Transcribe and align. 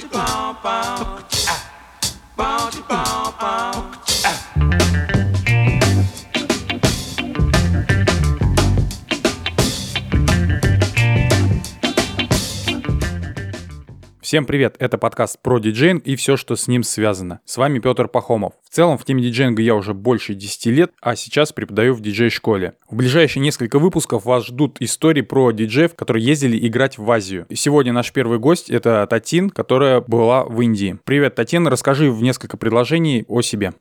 to 0.00 0.08
pump. 0.08 0.97
Всем 14.28 14.44
привет, 14.44 14.76
это 14.78 14.98
подкаст 14.98 15.40
про 15.40 15.58
диджейнг 15.58 16.04
и 16.04 16.14
все, 16.14 16.36
что 16.36 16.54
с 16.54 16.68
ним 16.68 16.82
связано. 16.82 17.40
С 17.46 17.56
вами 17.56 17.78
Петр 17.78 18.08
Пахомов. 18.08 18.52
В 18.62 18.68
целом 18.68 18.98
в 18.98 19.04
теме 19.06 19.22
диджейнга 19.22 19.62
я 19.62 19.74
уже 19.74 19.94
больше 19.94 20.34
10 20.34 20.66
лет, 20.66 20.92
а 21.00 21.16
сейчас 21.16 21.54
преподаю 21.54 21.94
в 21.94 22.02
диджей-школе. 22.02 22.74
В 22.90 22.96
ближайшие 22.96 23.42
несколько 23.42 23.78
выпусков 23.78 24.26
вас 24.26 24.48
ждут 24.48 24.76
истории 24.80 25.22
про 25.22 25.50
диджеев, 25.52 25.94
которые 25.94 26.26
ездили 26.26 26.58
играть 26.68 26.98
в 26.98 27.10
Азию. 27.10 27.46
И 27.48 27.54
сегодня 27.54 27.94
наш 27.94 28.12
первый 28.12 28.38
гость— 28.38 28.68
это 28.68 29.06
Татин, 29.08 29.48
которая 29.48 30.02
была 30.02 30.44
в 30.44 30.60
Индии. 30.60 30.98
Привет, 31.04 31.34
Татин, 31.34 31.66
расскажи 31.66 32.12
в 32.12 32.22
несколько 32.22 32.58
предложений 32.58 33.24
о 33.28 33.40
себе. 33.40 33.72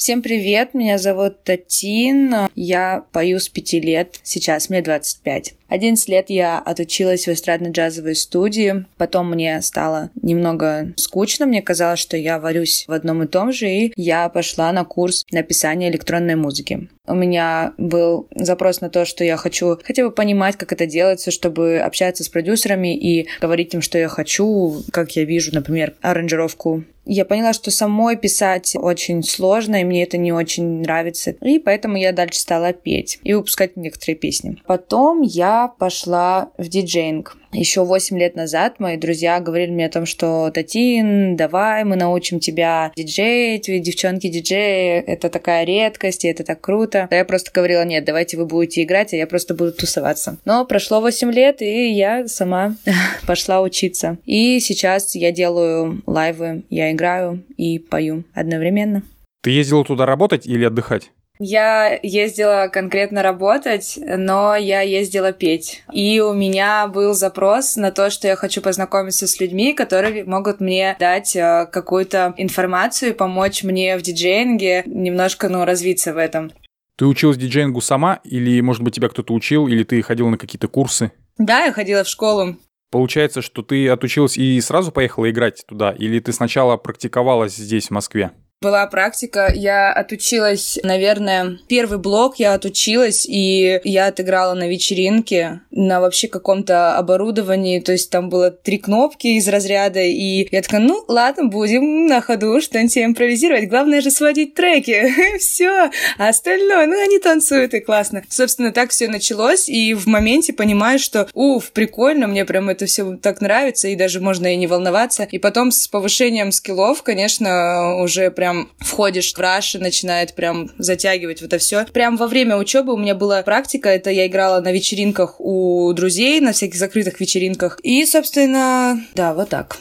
Всем 0.00 0.22
привет, 0.22 0.72
меня 0.72 0.96
зовут 0.96 1.44
Татин, 1.44 2.34
я 2.54 3.04
пою 3.12 3.38
с 3.38 3.50
пяти 3.50 3.80
лет, 3.80 4.18
сейчас 4.22 4.70
мне 4.70 4.80
25. 4.80 5.52
11 5.68 6.08
лет 6.08 6.30
я 6.30 6.58
отучилась 6.58 7.26
в 7.26 7.28
эстрадно-джазовой 7.28 8.14
студии, 8.14 8.86
потом 8.96 9.30
мне 9.30 9.60
стало 9.60 10.08
немного 10.22 10.94
скучно, 10.96 11.44
мне 11.44 11.60
казалось, 11.60 12.00
что 12.00 12.16
я 12.16 12.38
варюсь 12.38 12.86
в 12.88 12.92
одном 12.92 13.22
и 13.24 13.26
том 13.26 13.52
же, 13.52 13.68
и 13.68 13.92
я 13.94 14.30
пошла 14.30 14.72
на 14.72 14.86
курс 14.86 15.26
написания 15.32 15.90
электронной 15.90 16.34
музыки. 16.34 16.88
У 17.06 17.14
меня 17.14 17.74
был 17.76 18.26
запрос 18.34 18.80
на 18.80 18.88
то, 18.88 19.04
что 19.04 19.22
я 19.22 19.36
хочу 19.36 19.78
хотя 19.84 20.04
бы 20.04 20.12
понимать, 20.12 20.56
как 20.56 20.72
это 20.72 20.86
делается, 20.86 21.30
чтобы 21.30 21.78
общаться 21.78 22.24
с 22.24 22.28
продюсерами 22.30 22.96
и 22.96 23.28
говорить 23.40 23.74
им, 23.74 23.82
что 23.82 23.98
я 23.98 24.08
хочу, 24.08 24.82
как 24.92 25.14
я 25.16 25.24
вижу, 25.24 25.54
например, 25.54 25.94
аранжировку 26.00 26.84
я 27.12 27.24
поняла, 27.24 27.52
что 27.52 27.70
самой 27.70 28.16
писать 28.16 28.76
очень 28.76 29.24
сложно, 29.24 29.80
и 29.80 29.84
мне 29.84 30.04
это 30.04 30.16
не 30.16 30.32
очень 30.32 30.82
нравится. 30.82 31.32
И 31.42 31.58
поэтому 31.58 31.96
я 31.96 32.12
дальше 32.12 32.38
стала 32.38 32.72
петь 32.72 33.18
и 33.24 33.34
выпускать 33.34 33.76
некоторые 33.76 34.16
песни. 34.16 34.62
Потом 34.66 35.22
я 35.22 35.68
пошла 35.78 36.50
в 36.56 36.68
диджейнг. 36.68 37.36
Еще 37.52 37.84
8 37.84 38.16
лет 38.16 38.36
назад 38.36 38.78
мои 38.78 38.96
друзья 38.96 39.40
говорили 39.40 39.72
мне 39.72 39.86
о 39.86 39.90
том, 39.90 40.06
что 40.06 40.50
Татин, 40.52 41.36
давай, 41.36 41.82
мы 41.84 41.96
научим 41.96 42.38
тебя 42.38 42.92
диджеить, 42.94 43.66
девчонки 43.82 44.28
диджеи, 44.28 45.00
это 45.00 45.28
такая 45.30 45.64
редкость, 45.64 46.24
и 46.24 46.28
это 46.28 46.44
так 46.44 46.60
круто. 46.60 47.08
А 47.10 47.14
я 47.14 47.24
просто 47.24 47.50
говорила, 47.52 47.84
нет, 47.84 48.04
давайте 48.04 48.36
вы 48.36 48.46
будете 48.46 48.84
играть, 48.84 49.12
а 49.12 49.16
я 49.16 49.26
просто 49.26 49.54
буду 49.54 49.72
тусоваться. 49.72 50.38
Но 50.44 50.64
прошло 50.64 51.00
8 51.00 51.32
лет, 51.32 51.60
и 51.60 51.90
я 51.90 52.28
сама 52.28 52.76
пошла 53.26 53.62
учиться. 53.62 54.18
И 54.24 54.60
сейчас 54.60 55.16
я 55.16 55.32
делаю 55.32 56.02
лайвы, 56.06 56.62
я 56.70 56.92
играю 56.92 57.42
и 57.56 57.80
пою 57.80 58.24
одновременно. 58.32 59.02
Ты 59.42 59.50
ездила 59.50 59.84
туда 59.84 60.06
работать 60.06 60.46
или 60.46 60.64
отдыхать? 60.64 61.10
Я 61.42 61.98
ездила 62.02 62.68
конкретно 62.70 63.22
работать, 63.22 63.98
но 63.98 64.54
я 64.56 64.82
ездила 64.82 65.32
петь. 65.32 65.82
И 65.90 66.20
у 66.20 66.34
меня 66.34 66.86
был 66.86 67.14
запрос 67.14 67.76
на 67.76 67.90
то, 67.90 68.10
что 68.10 68.28
я 68.28 68.36
хочу 68.36 68.60
познакомиться 68.60 69.26
с 69.26 69.40
людьми, 69.40 69.72
которые 69.72 70.24
могут 70.24 70.60
мне 70.60 70.94
дать 71.00 71.34
э, 71.34 71.66
какую-то 71.72 72.34
информацию 72.36 73.12
и 73.12 73.14
помочь 73.14 73.64
мне 73.64 73.96
в 73.96 74.02
диджеинге 74.02 74.82
немножко, 74.84 75.48
ну, 75.48 75.64
развиться 75.64 76.12
в 76.12 76.18
этом. 76.18 76.52
Ты 76.96 77.06
училась 77.06 77.38
диджеингу 77.38 77.80
сама, 77.80 78.20
или, 78.22 78.60
может 78.60 78.82
быть, 78.82 78.96
тебя 78.96 79.08
кто-то 79.08 79.32
учил, 79.32 79.66
или 79.66 79.82
ты 79.82 80.02
ходила 80.02 80.28
на 80.28 80.36
какие-то 80.36 80.68
курсы? 80.68 81.10
Да, 81.38 81.64
я 81.64 81.72
ходила 81.72 82.04
в 82.04 82.08
школу. 82.08 82.56
Получается, 82.90 83.40
что 83.40 83.62
ты 83.62 83.88
отучилась 83.88 84.36
и 84.36 84.60
сразу 84.60 84.92
поехала 84.92 85.30
играть 85.30 85.64
туда, 85.66 85.92
или 85.92 86.18
ты 86.20 86.34
сначала 86.34 86.76
практиковалась 86.76 87.54
здесь, 87.56 87.86
в 87.86 87.92
Москве? 87.92 88.32
Была 88.62 88.86
практика, 88.88 89.50
я 89.54 89.90
отучилась, 89.90 90.78
наверное, 90.82 91.58
первый 91.66 91.98
блок 91.98 92.38
я 92.38 92.52
отучилась, 92.52 93.24
и 93.26 93.80
я 93.84 94.08
отыграла 94.08 94.52
на 94.52 94.68
вечеринке, 94.68 95.62
на 95.70 95.98
вообще 95.98 96.28
каком-то 96.28 96.98
оборудовании, 96.98 97.80
то 97.80 97.92
есть 97.92 98.10
там 98.10 98.28
было 98.28 98.50
три 98.50 98.76
кнопки 98.76 99.28
из 99.28 99.48
разряда, 99.48 100.00
и 100.00 100.46
я 100.52 100.60
такая, 100.60 100.82
ну 100.82 101.02
ладно, 101.08 101.46
будем 101.46 102.06
на 102.06 102.20
ходу 102.20 102.60
что-нибудь 102.60 102.98
импровизировать, 102.98 103.66
главное 103.66 104.02
же 104.02 104.10
сводить 104.10 104.52
треки, 104.52 105.10
все, 105.38 105.90
а 106.18 106.28
остальное, 106.28 106.84
ну 106.84 107.02
они 107.02 107.18
танцуют, 107.18 107.72
и 107.72 107.80
классно. 107.80 108.24
Собственно, 108.28 108.72
так 108.72 108.90
все 108.90 109.08
началось, 109.08 109.70
и 109.70 109.94
в 109.94 110.06
моменте 110.06 110.52
понимаю, 110.52 110.98
что, 110.98 111.30
уф, 111.32 111.72
прикольно, 111.72 112.26
мне 112.26 112.44
прям 112.44 112.68
это 112.68 112.84
все 112.84 113.16
так 113.16 113.40
нравится, 113.40 113.88
и 113.88 113.96
даже 113.96 114.20
можно 114.20 114.52
и 114.52 114.56
не 114.56 114.66
волноваться, 114.66 115.26
и 115.30 115.38
потом 115.38 115.70
с 115.70 115.88
повышением 115.88 116.52
скиллов, 116.52 117.02
конечно, 117.02 118.02
уже 118.02 118.30
прям 118.30 118.49
прям 118.50 118.68
входишь 118.78 119.32
в 119.32 119.38
раш 119.38 119.74
и 119.74 119.78
начинает 119.78 120.34
прям 120.34 120.70
затягивать 120.78 121.40
вот 121.40 121.48
это 121.48 121.58
все. 121.58 121.84
Прям 121.86 122.16
во 122.16 122.26
время 122.26 122.56
учебы 122.56 122.92
у 122.92 122.96
меня 122.96 123.14
была 123.14 123.42
практика, 123.42 123.88
это 123.88 124.10
я 124.10 124.26
играла 124.26 124.60
на 124.60 124.72
вечеринках 124.72 125.40
у 125.40 125.92
друзей, 125.92 126.40
на 126.40 126.52
всяких 126.52 126.76
закрытых 126.76 127.20
вечеринках. 127.20 127.78
И, 127.82 128.04
собственно, 128.06 129.00
да, 129.14 129.34
вот 129.34 129.48
так 129.50 129.76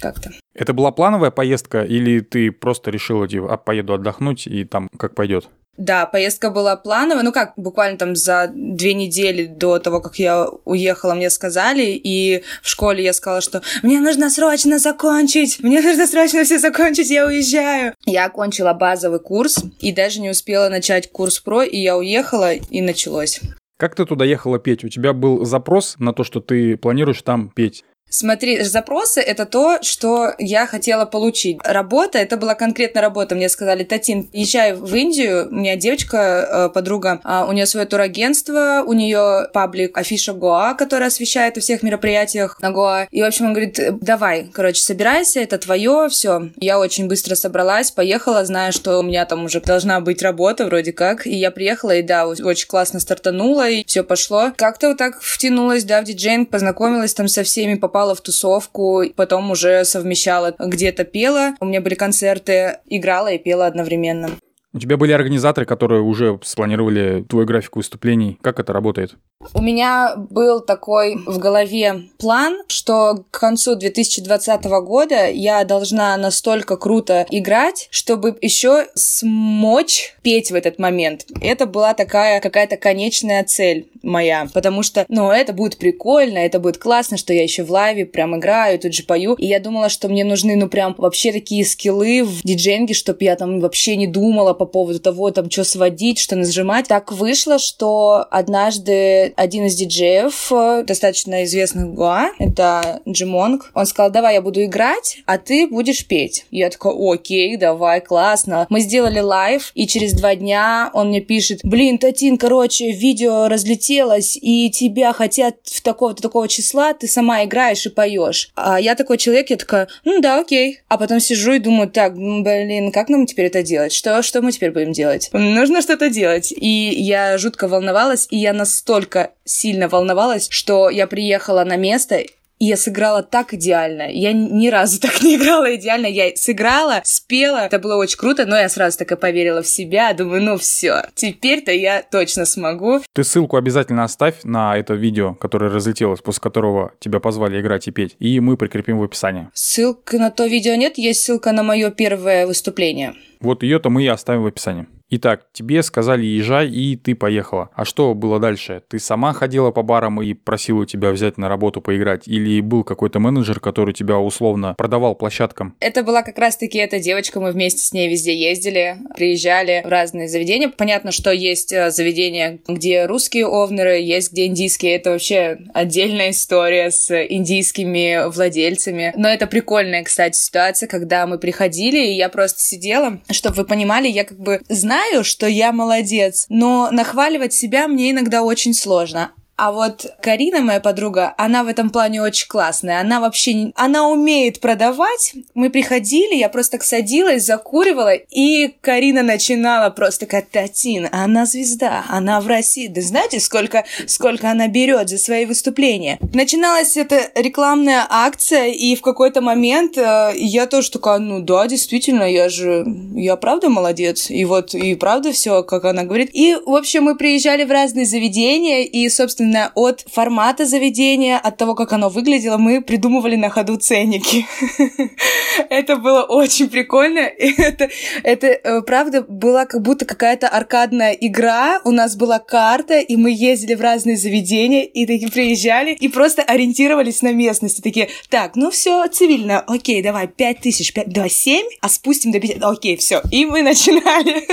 как-то. 0.00 0.32
Это 0.54 0.72
была 0.72 0.90
плановая 0.90 1.30
поездка 1.30 1.82
или 1.82 2.20
ты 2.20 2.50
просто 2.50 2.90
решила, 2.90 3.28
типа, 3.28 3.52
а, 3.52 3.56
поеду 3.56 3.94
отдохнуть 3.94 4.46
и 4.46 4.64
там 4.64 4.88
как 4.98 5.14
пойдет? 5.14 5.48
Да, 5.76 6.06
поездка 6.06 6.50
была 6.50 6.76
плановая, 6.76 7.24
ну 7.24 7.32
как, 7.32 7.52
буквально 7.56 7.98
там 7.98 8.14
за 8.14 8.50
две 8.54 8.94
недели 8.94 9.46
до 9.46 9.78
того, 9.78 10.00
как 10.00 10.16
я 10.18 10.46
уехала, 10.64 11.14
мне 11.14 11.30
сказали, 11.30 11.82
и 11.82 12.44
в 12.62 12.68
школе 12.68 13.02
я 13.02 13.12
сказала, 13.12 13.40
что 13.40 13.62
мне 13.82 14.00
нужно 14.00 14.30
срочно 14.30 14.78
закончить, 14.78 15.60
мне 15.60 15.80
нужно 15.80 16.06
срочно 16.06 16.44
все 16.44 16.58
закончить, 16.58 17.10
я 17.10 17.26
уезжаю. 17.26 17.94
Я 18.06 18.26
окончила 18.26 18.72
базовый 18.72 19.20
курс 19.20 19.64
и 19.80 19.92
даже 19.92 20.20
не 20.20 20.30
успела 20.30 20.68
начать 20.68 21.10
курс 21.10 21.40
про, 21.40 21.62
и 21.62 21.78
я 21.78 21.96
уехала, 21.96 22.52
и 22.52 22.80
началось. 22.80 23.40
Как 23.76 23.96
ты 23.96 24.06
туда 24.06 24.24
ехала 24.24 24.60
петь? 24.60 24.84
У 24.84 24.88
тебя 24.88 25.12
был 25.12 25.44
запрос 25.44 25.96
на 25.98 26.12
то, 26.12 26.22
что 26.22 26.40
ты 26.40 26.76
планируешь 26.76 27.22
там 27.22 27.50
петь? 27.50 27.84
Смотри, 28.16 28.62
запросы— 28.62 29.20
это 29.26 29.44
то, 29.44 29.78
что 29.82 30.34
я 30.38 30.68
хотела 30.68 31.04
получить. 31.04 31.58
Работа— 31.64 32.16
это 32.20 32.36
была 32.36 32.54
конкретно 32.54 33.00
работа. 33.00 33.34
Мне 33.34 33.48
сказали, 33.48 33.82
Татин, 33.82 34.28
езжай 34.32 34.72
в 34.72 34.94
Индию. 34.94 35.48
У 35.50 35.54
меня 35.56 35.74
девочка, 35.74 36.16
э, 36.16 36.68
подруга, 36.72 37.20
а, 37.24 37.44
у 37.44 37.50
нее 37.50 37.66
свое 37.66 37.86
турагентство, 37.86 38.84
у 38.86 38.92
нее 38.92 39.48
паблик 39.52 39.98
Афиша 39.98 40.32
Гоа, 40.32 40.74
который 40.74 41.08
освещает 41.08 41.58
о 41.58 41.60
всех 41.60 41.82
мероприятиях 41.82 42.56
на 42.62 42.70
Гоа. 42.70 43.08
И, 43.10 43.20
в 43.20 43.24
общем, 43.24 43.46
он 43.46 43.52
говорит, 43.52 43.80
давай, 44.00 44.48
короче, 44.52 44.80
собирайся, 44.80 45.40
это 45.40 45.58
твое, 45.58 46.08
все. 46.08 46.50
Я 46.60 46.78
очень 46.78 47.08
быстро 47.08 47.34
собралась, 47.34 47.90
поехала, 47.90 48.44
зная, 48.44 48.70
что 48.70 49.00
у 49.00 49.02
меня 49.02 49.26
там 49.26 49.46
уже 49.46 49.60
должна 49.60 49.98
быть 49.98 50.22
работа 50.22 50.66
вроде 50.66 50.92
как. 50.92 51.26
И 51.26 51.34
я 51.34 51.50
приехала, 51.50 51.96
и 51.96 52.02
да, 52.02 52.28
очень 52.28 52.68
классно 52.68 53.00
стартанула, 53.00 53.68
и 53.68 53.84
все 53.84 54.04
пошло. 54.04 54.52
Как-то 54.54 54.90
вот 54.90 54.98
так 54.98 55.20
втянулась, 55.20 55.82
да, 55.82 56.00
в 56.00 56.04
диджейнг, 56.04 56.48
познакомилась 56.48 57.12
там 57.12 57.26
со 57.26 57.42
всеми, 57.42 57.74
попала 57.74 58.03
попала 58.04 58.14
в 58.14 58.20
тусовку, 58.20 59.04
потом 59.16 59.50
уже 59.50 59.84
совмещала, 59.84 60.54
где-то 60.58 61.04
пела. 61.04 61.54
У 61.60 61.64
меня 61.64 61.80
были 61.80 61.94
концерты, 61.94 62.78
играла 62.86 63.28
и 63.28 63.38
пела 63.38 63.66
одновременно. 63.66 64.30
У 64.74 64.80
тебя 64.80 64.96
были 64.96 65.12
организаторы, 65.12 65.66
которые 65.66 66.02
уже 66.02 66.40
спланировали 66.42 67.24
твой 67.28 67.44
график 67.44 67.76
выступлений. 67.76 68.38
Как 68.42 68.58
это 68.58 68.72
работает? 68.72 69.16
У 69.52 69.62
меня 69.62 70.14
был 70.16 70.60
такой 70.60 71.16
в 71.26 71.38
голове 71.38 72.08
план, 72.18 72.62
что 72.66 73.24
к 73.30 73.38
концу 73.38 73.76
2020 73.76 74.64
года 74.64 75.28
я 75.30 75.64
должна 75.64 76.16
настолько 76.16 76.76
круто 76.76 77.24
играть, 77.30 77.86
чтобы 77.90 78.36
еще 78.40 78.86
смочь 78.94 80.16
петь 80.22 80.50
в 80.50 80.54
этот 80.54 80.80
момент. 80.80 81.26
Это 81.40 81.66
была 81.66 81.94
такая 81.94 82.40
какая-то 82.40 82.76
конечная 82.76 83.44
цель 83.44 83.90
моя, 84.02 84.48
потому 84.52 84.82
что, 84.82 85.04
ну, 85.08 85.30
это 85.30 85.52
будет 85.52 85.78
прикольно, 85.78 86.38
это 86.38 86.58
будет 86.58 86.78
классно, 86.78 87.16
что 87.16 87.32
я 87.32 87.42
еще 87.42 87.62
в 87.62 87.70
лайве 87.70 88.06
прям 88.06 88.36
играю, 88.36 88.78
тут 88.78 88.94
же 88.94 89.04
пою. 89.04 89.34
И 89.34 89.46
я 89.46 89.60
думала, 89.60 89.88
что 89.88 90.08
мне 90.08 90.24
нужны, 90.24 90.56
ну, 90.56 90.68
прям 90.68 90.94
вообще 90.98 91.32
такие 91.32 91.64
скиллы 91.64 92.24
в 92.24 92.42
диджейнге, 92.42 92.94
чтобы 92.94 93.18
я 93.20 93.36
там 93.36 93.60
вообще 93.60 93.96
не 93.96 94.06
думала 94.06 94.54
по 94.54 94.63
поводу 94.66 95.00
того, 95.00 95.30
там, 95.30 95.50
что 95.50 95.64
сводить, 95.64 96.18
что 96.18 96.36
нажимать. 96.36 96.88
Так 96.88 97.12
вышло, 97.12 97.58
что 97.58 98.26
однажды 98.30 99.32
один 99.36 99.66
из 99.66 99.74
диджеев, 99.74 100.52
э, 100.52 100.84
достаточно 100.86 101.44
известных 101.44 101.92
Гуа, 101.92 102.30
это 102.38 103.00
Джимонг, 103.08 103.70
он 103.74 103.86
сказал, 103.86 104.10
давай 104.10 104.34
я 104.34 104.42
буду 104.42 104.64
играть, 104.64 105.18
а 105.26 105.38
ты 105.38 105.66
будешь 105.66 106.06
петь. 106.06 106.46
Я 106.50 106.70
такая, 106.70 106.94
окей, 106.96 107.56
давай, 107.56 108.00
классно. 108.00 108.66
Мы 108.70 108.80
сделали 108.80 109.20
live, 109.20 109.72
и 109.74 109.86
через 109.86 110.12
два 110.12 110.34
дня 110.34 110.90
он 110.92 111.08
мне 111.08 111.20
пишет, 111.20 111.60
блин, 111.62 111.98
Татин, 111.98 112.38
короче, 112.38 112.92
видео 112.92 113.48
разлетелось, 113.48 114.38
и 114.40 114.70
тебя 114.70 115.12
хотят 115.12 115.56
в 115.64 115.82
такого-то 115.82 116.22
такого 116.22 116.48
числа, 116.48 116.94
ты 116.94 117.06
сама 117.06 117.44
играешь 117.44 117.86
и 117.86 117.90
поешь. 117.90 118.50
А 118.54 118.80
я 118.80 118.94
такой 118.94 119.18
человек, 119.18 119.50
я 119.50 119.56
такая, 119.56 119.88
ну 120.04 120.20
да, 120.20 120.40
окей. 120.40 120.80
А 120.88 120.98
потом 120.98 121.20
сижу 121.20 121.52
и 121.52 121.58
думаю, 121.58 121.90
так, 121.90 122.14
блин, 122.14 122.92
как 122.92 123.08
нам 123.08 123.26
теперь 123.26 123.46
это 123.46 123.62
делать? 123.62 123.92
Что, 123.92 124.22
что 124.22 124.42
мы 124.42 124.52
теперь 124.54 124.70
будем 124.70 124.92
делать? 124.92 125.30
Нужно 125.32 125.82
что-то 125.82 126.10
делать. 126.10 126.52
И 126.52 126.90
я 126.90 127.36
жутко 127.38 127.68
волновалась, 127.68 128.26
и 128.30 128.36
я 128.36 128.52
настолько 128.52 129.32
сильно 129.44 129.88
волновалась, 129.88 130.48
что 130.50 130.90
я 130.90 131.06
приехала 131.06 131.64
на 131.64 131.76
место, 131.76 132.22
И 132.58 132.66
я 132.66 132.76
сыграла 132.76 133.22
так 133.22 133.54
идеально. 133.54 134.10
Я 134.10 134.32
ни 134.32 134.68
разу 134.68 135.00
так 135.00 135.22
не 135.22 135.36
играла 135.36 135.74
идеально. 135.74 136.06
Я 136.06 136.30
сыграла, 136.36 137.00
спела. 137.04 137.66
Это 137.66 137.78
было 137.78 137.96
очень 137.96 138.18
круто, 138.18 138.46
но 138.46 138.56
я 138.56 138.68
сразу 138.68 138.98
так 138.98 139.12
и 139.12 139.16
поверила 139.16 139.62
в 139.62 139.68
себя. 139.68 140.12
Думаю, 140.12 140.42
ну 140.42 140.56
все, 140.56 141.02
теперь-то 141.14 141.72
я 141.72 142.02
точно 142.02 142.44
смогу. 142.44 143.00
Ты 143.12 143.24
ссылку 143.24 143.56
обязательно 143.56 144.04
оставь 144.04 144.36
на 144.44 144.76
это 144.76 144.94
видео, 144.94 145.34
которое 145.34 145.70
разлетелось, 145.70 146.20
после 146.20 146.40
которого 146.40 146.92
тебя 147.00 147.20
позвали 147.20 147.60
играть 147.60 147.88
и 147.88 147.90
петь. 147.90 148.16
И 148.18 148.40
мы 148.40 148.56
прикрепим 148.56 148.98
в 148.98 149.02
описании. 149.02 149.48
Ссылка 149.54 150.18
на 150.18 150.30
то 150.30 150.46
видео 150.46 150.74
нет, 150.74 150.98
есть 150.98 151.22
ссылка 151.22 151.52
на 151.52 151.62
мое 151.62 151.90
первое 151.90 152.46
выступление. 152.46 153.14
Вот 153.40 153.62
ее-то 153.62 153.90
мы 153.90 154.04
и 154.04 154.08
оставим 154.08 154.42
в 154.42 154.46
описании. 154.46 154.86
Итак, 155.16 155.46
тебе 155.52 155.84
сказали 155.84 156.24
езжай, 156.24 156.68
и 156.68 156.96
ты 156.96 157.14
поехала. 157.14 157.70
А 157.76 157.84
что 157.84 158.14
было 158.14 158.40
дальше? 158.40 158.82
Ты 158.88 158.98
сама 158.98 159.32
ходила 159.32 159.70
по 159.70 159.84
барам 159.84 160.20
и 160.20 160.34
просила 160.34 160.86
тебя 160.86 161.12
взять 161.12 161.38
на 161.38 161.48
работу 161.48 161.80
поиграть? 161.80 162.26
Или 162.26 162.60
был 162.60 162.82
какой-то 162.82 163.20
менеджер, 163.20 163.60
который 163.60 163.94
тебя 163.94 164.18
условно 164.18 164.74
продавал 164.76 165.14
площадкам? 165.14 165.76
Это 165.78 166.02
была 166.02 166.22
как 166.22 166.36
раз-таки 166.36 166.78
эта 166.78 166.98
девочка, 166.98 167.38
мы 167.38 167.52
вместе 167.52 167.84
с 167.84 167.92
ней 167.92 168.08
везде 168.08 168.36
ездили, 168.36 168.96
приезжали 169.14 169.82
в 169.84 169.88
разные 169.88 170.26
заведения. 170.26 170.68
Понятно, 170.68 171.12
что 171.12 171.30
есть 171.30 171.72
э, 171.72 171.92
заведения, 171.92 172.58
где 172.66 173.06
русские 173.06 173.46
овнеры, 173.46 174.00
есть 174.00 174.32
где 174.32 174.46
индийские. 174.46 174.96
Это 174.96 175.10
вообще 175.10 175.58
отдельная 175.74 176.30
история 176.30 176.90
с 176.90 177.08
индийскими 177.24 178.28
владельцами. 178.28 179.12
Но 179.16 179.28
это 179.28 179.46
прикольная, 179.46 180.02
кстати, 180.02 180.36
ситуация, 180.36 180.88
когда 180.88 181.24
мы 181.28 181.38
приходили, 181.38 182.04
и 182.04 182.16
я 182.16 182.28
просто 182.28 182.60
сидела, 182.60 183.20
чтобы 183.30 183.58
вы 183.58 183.64
понимали, 183.64 184.08
я 184.08 184.24
как 184.24 184.40
бы 184.40 184.60
знаю, 184.68 185.03
знаю, 185.04 185.24
что 185.24 185.46
я 185.46 185.72
молодец, 185.72 186.46
но 186.48 186.88
нахваливать 186.90 187.52
себя 187.52 187.88
мне 187.88 188.10
иногда 188.10 188.42
очень 188.42 188.74
сложно. 188.74 189.32
А 189.56 189.70
вот 189.70 190.06
Карина, 190.20 190.60
моя 190.60 190.80
подруга, 190.80 191.32
она 191.38 191.62
в 191.62 191.68
этом 191.68 191.90
плане 191.90 192.20
очень 192.20 192.48
классная. 192.48 193.00
Она 193.00 193.20
вообще, 193.20 193.72
она 193.76 194.08
умеет 194.08 194.60
продавать. 194.60 195.34
Мы 195.54 195.70
приходили, 195.70 196.34
я 196.34 196.48
просто 196.48 196.72
так 196.74 196.82
садилась, 196.82 197.44
закуривала, 197.44 198.14
и 198.14 198.74
Карина 198.80 199.22
начинала 199.22 199.90
просто 199.90 200.26
как 200.26 200.46
Татин. 200.46 201.08
Она 201.12 201.46
звезда, 201.46 202.04
она 202.08 202.40
в 202.40 202.48
России. 202.48 202.88
Да 202.88 203.00
знаете, 203.00 203.38
сколько, 203.38 203.84
сколько 204.08 204.50
она 204.50 204.66
берет 204.66 205.08
за 205.08 205.18
свои 205.18 205.46
выступления? 205.46 206.18
Начиналась 206.32 206.96
эта 206.96 207.30
рекламная 207.36 208.04
акция, 208.08 208.66
и 208.66 208.96
в 208.96 209.02
какой-то 209.02 209.40
момент 209.40 209.96
э, 209.96 210.32
я 210.34 210.66
тоже 210.66 210.90
такая, 210.90 211.18
ну 211.18 211.40
да, 211.40 211.68
действительно, 211.68 212.24
я 212.24 212.48
же, 212.48 212.84
я 213.14 213.36
правда 213.36 213.68
молодец. 213.68 214.30
И 214.30 214.44
вот, 214.44 214.74
и 214.74 214.96
правда 214.96 215.30
все, 215.30 215.62
как 215.62 215.84
она 215.84 216.02
говорит. 216.02 216.30
И, 216.32 216.56
в 216.66 216.74
общем, 216.74 217.04
мы 217.04 217.16
приезжали 217.16 217.62
в 217.62 217.70
разные 217.70 218.04
заведения, 218.04 218.82
и, 218.82 219.08
собственно, 219.08 219.43
собственно, 219.44 219.72
от 219.74 220.04
формата 220.10 220.66
заведения, 220.66 221.38
от 221.38 221.56
того, 221.56 221.74
как 221.74 221.92
оно 221.92 222.08
выглядело, 222.08 222.56
мы 222.56 222.80
придумывали 222.80 223.36
на 223.36 223.50
ходу 223.50 223.76
ценники. 223.76 224.46
Это 225.70 225.96
было 225.96 226.22
очень 226.22 226.68
прикольно. 226.68 227.18
Это, 227.38 227.88
это, 228.22 228.46
э, 228.46 228.82
правда, 228.82 229.22
была 229.22 229.66
как 229.66 229.82
будто 229.82 230.04
какая-то 230.04 230.48
аркадная 230.48 231.12
игра. 231.12 231.80
У 231.84 231.90
нас 231.90 232.16
была 232.16 232.38
карта, 232.38 232.98
и 232.98 233.16
мы 233.16 233.30
ездили 233.30 233.74
в 233.74 233.80
разные 233.80 234.16
заведения, 234.16 234.84
и 234.84 235.06
такие 235.06 235.30
приезжали, 235.30 235.92
и 235.92 236.08
просто 236.08 236.42
ориентировались 236.42 237.22
на 237.22 237.32
местности. 237.32 237.80
Такие, 237.80 238.08
так, 238.30 238.56
ну 238.56 238.70
все, 238.70 239.06
цивильно, 239.08 239.60
окей, 239.60 240.02
давай, 240.02 240.28
пять 240.28 240.60
тысяч, 240.60 240.92
давай 241.06 241.30
семь, 241.30 241.66
а 241.80 241.88
спустим 241.88 242.32
до 242.32 242.40
пяти, 242.40 242.58
окей, 242.60 242.96
все. 242.96 243.22
И 243.30 243.46
мы 243.46 243.62
начинали. 243.62 244.44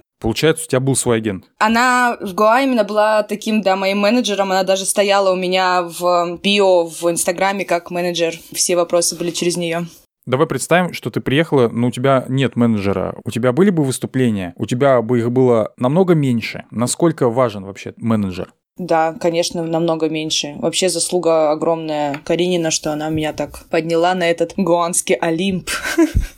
Получается, 0.20 0.64
у 0.64 0.68
тебя 0.68 0.80
был 0.80 0.96
свой 0.96 1.18
агент. 1.18 1.44
Она 1.58 2.16
в 2.20 2.34
Гоа 2.34 2.62
именно 2.62 2.84
была 2.84 3.22
таким, 3.22 3.60
да, 3.60 3.76
моим 3.76 3.98
менеджером. 3.98 4.50
Она 4.50 4.62
даже 4.62 4.84
стояла 4.84 5.32
у 5.32 5.36
меня 5.36 5.82
в 5.82 6.38
био 6.42 6.84
в 6.84 7.10
Инстаграме 7.10 7.64
как 7.64 7.90
менеджер. 7.90 8.34
Все 8.52 8.76
вопросы 8.76 9.16
были 9.16 9.30
через 9.30 9.56
нее. 9.56 9.86
Давай 10.26 10.48
представим, 10.48 10.92
что 10.92 11.10
ты 11.10 11.20
приехала, 11.20 11.68
но 11.68 11.86
у 11.86 11.90
тебя 11.92 12.24
нет 12.28 12.56
менеджера. 12.56 13.14
У 13.24 13.30
тебя 13.30 13.52
были 13.52 13.70
бы 13.70 13.84
выступления, 13.84 14.54
у 14.56 14.66
тебя 14.66 15.00
бы 15.00 15.20
их 15.20 15.30
было 15.30 15.72
намного 15.76 16.14
меньше. 16.14 16.64
Насколько 16.72 17.28
важен 17.28 17.64
вообще 17.64 17.94
менеджер? 17.96 18.52
Да, 18.76 19.14
конечно, 19.14 19.62
намного 19.62 20.08
меньше. 20.10 20.54
Вообще 20.58 20.88
заслуга 20.88 21.50
огромная 21.50 22.20
Каринина, 22.24 22.70
что 22.70 22.92
она 22.92 23.08
меня 23.08 23.32
так 23.32 23.66
подняла 23.70 24.14
на 24.14 24.28
этот 24.28 24.52
гуанский 24.56 25.14
Олимп. 25.14 25.70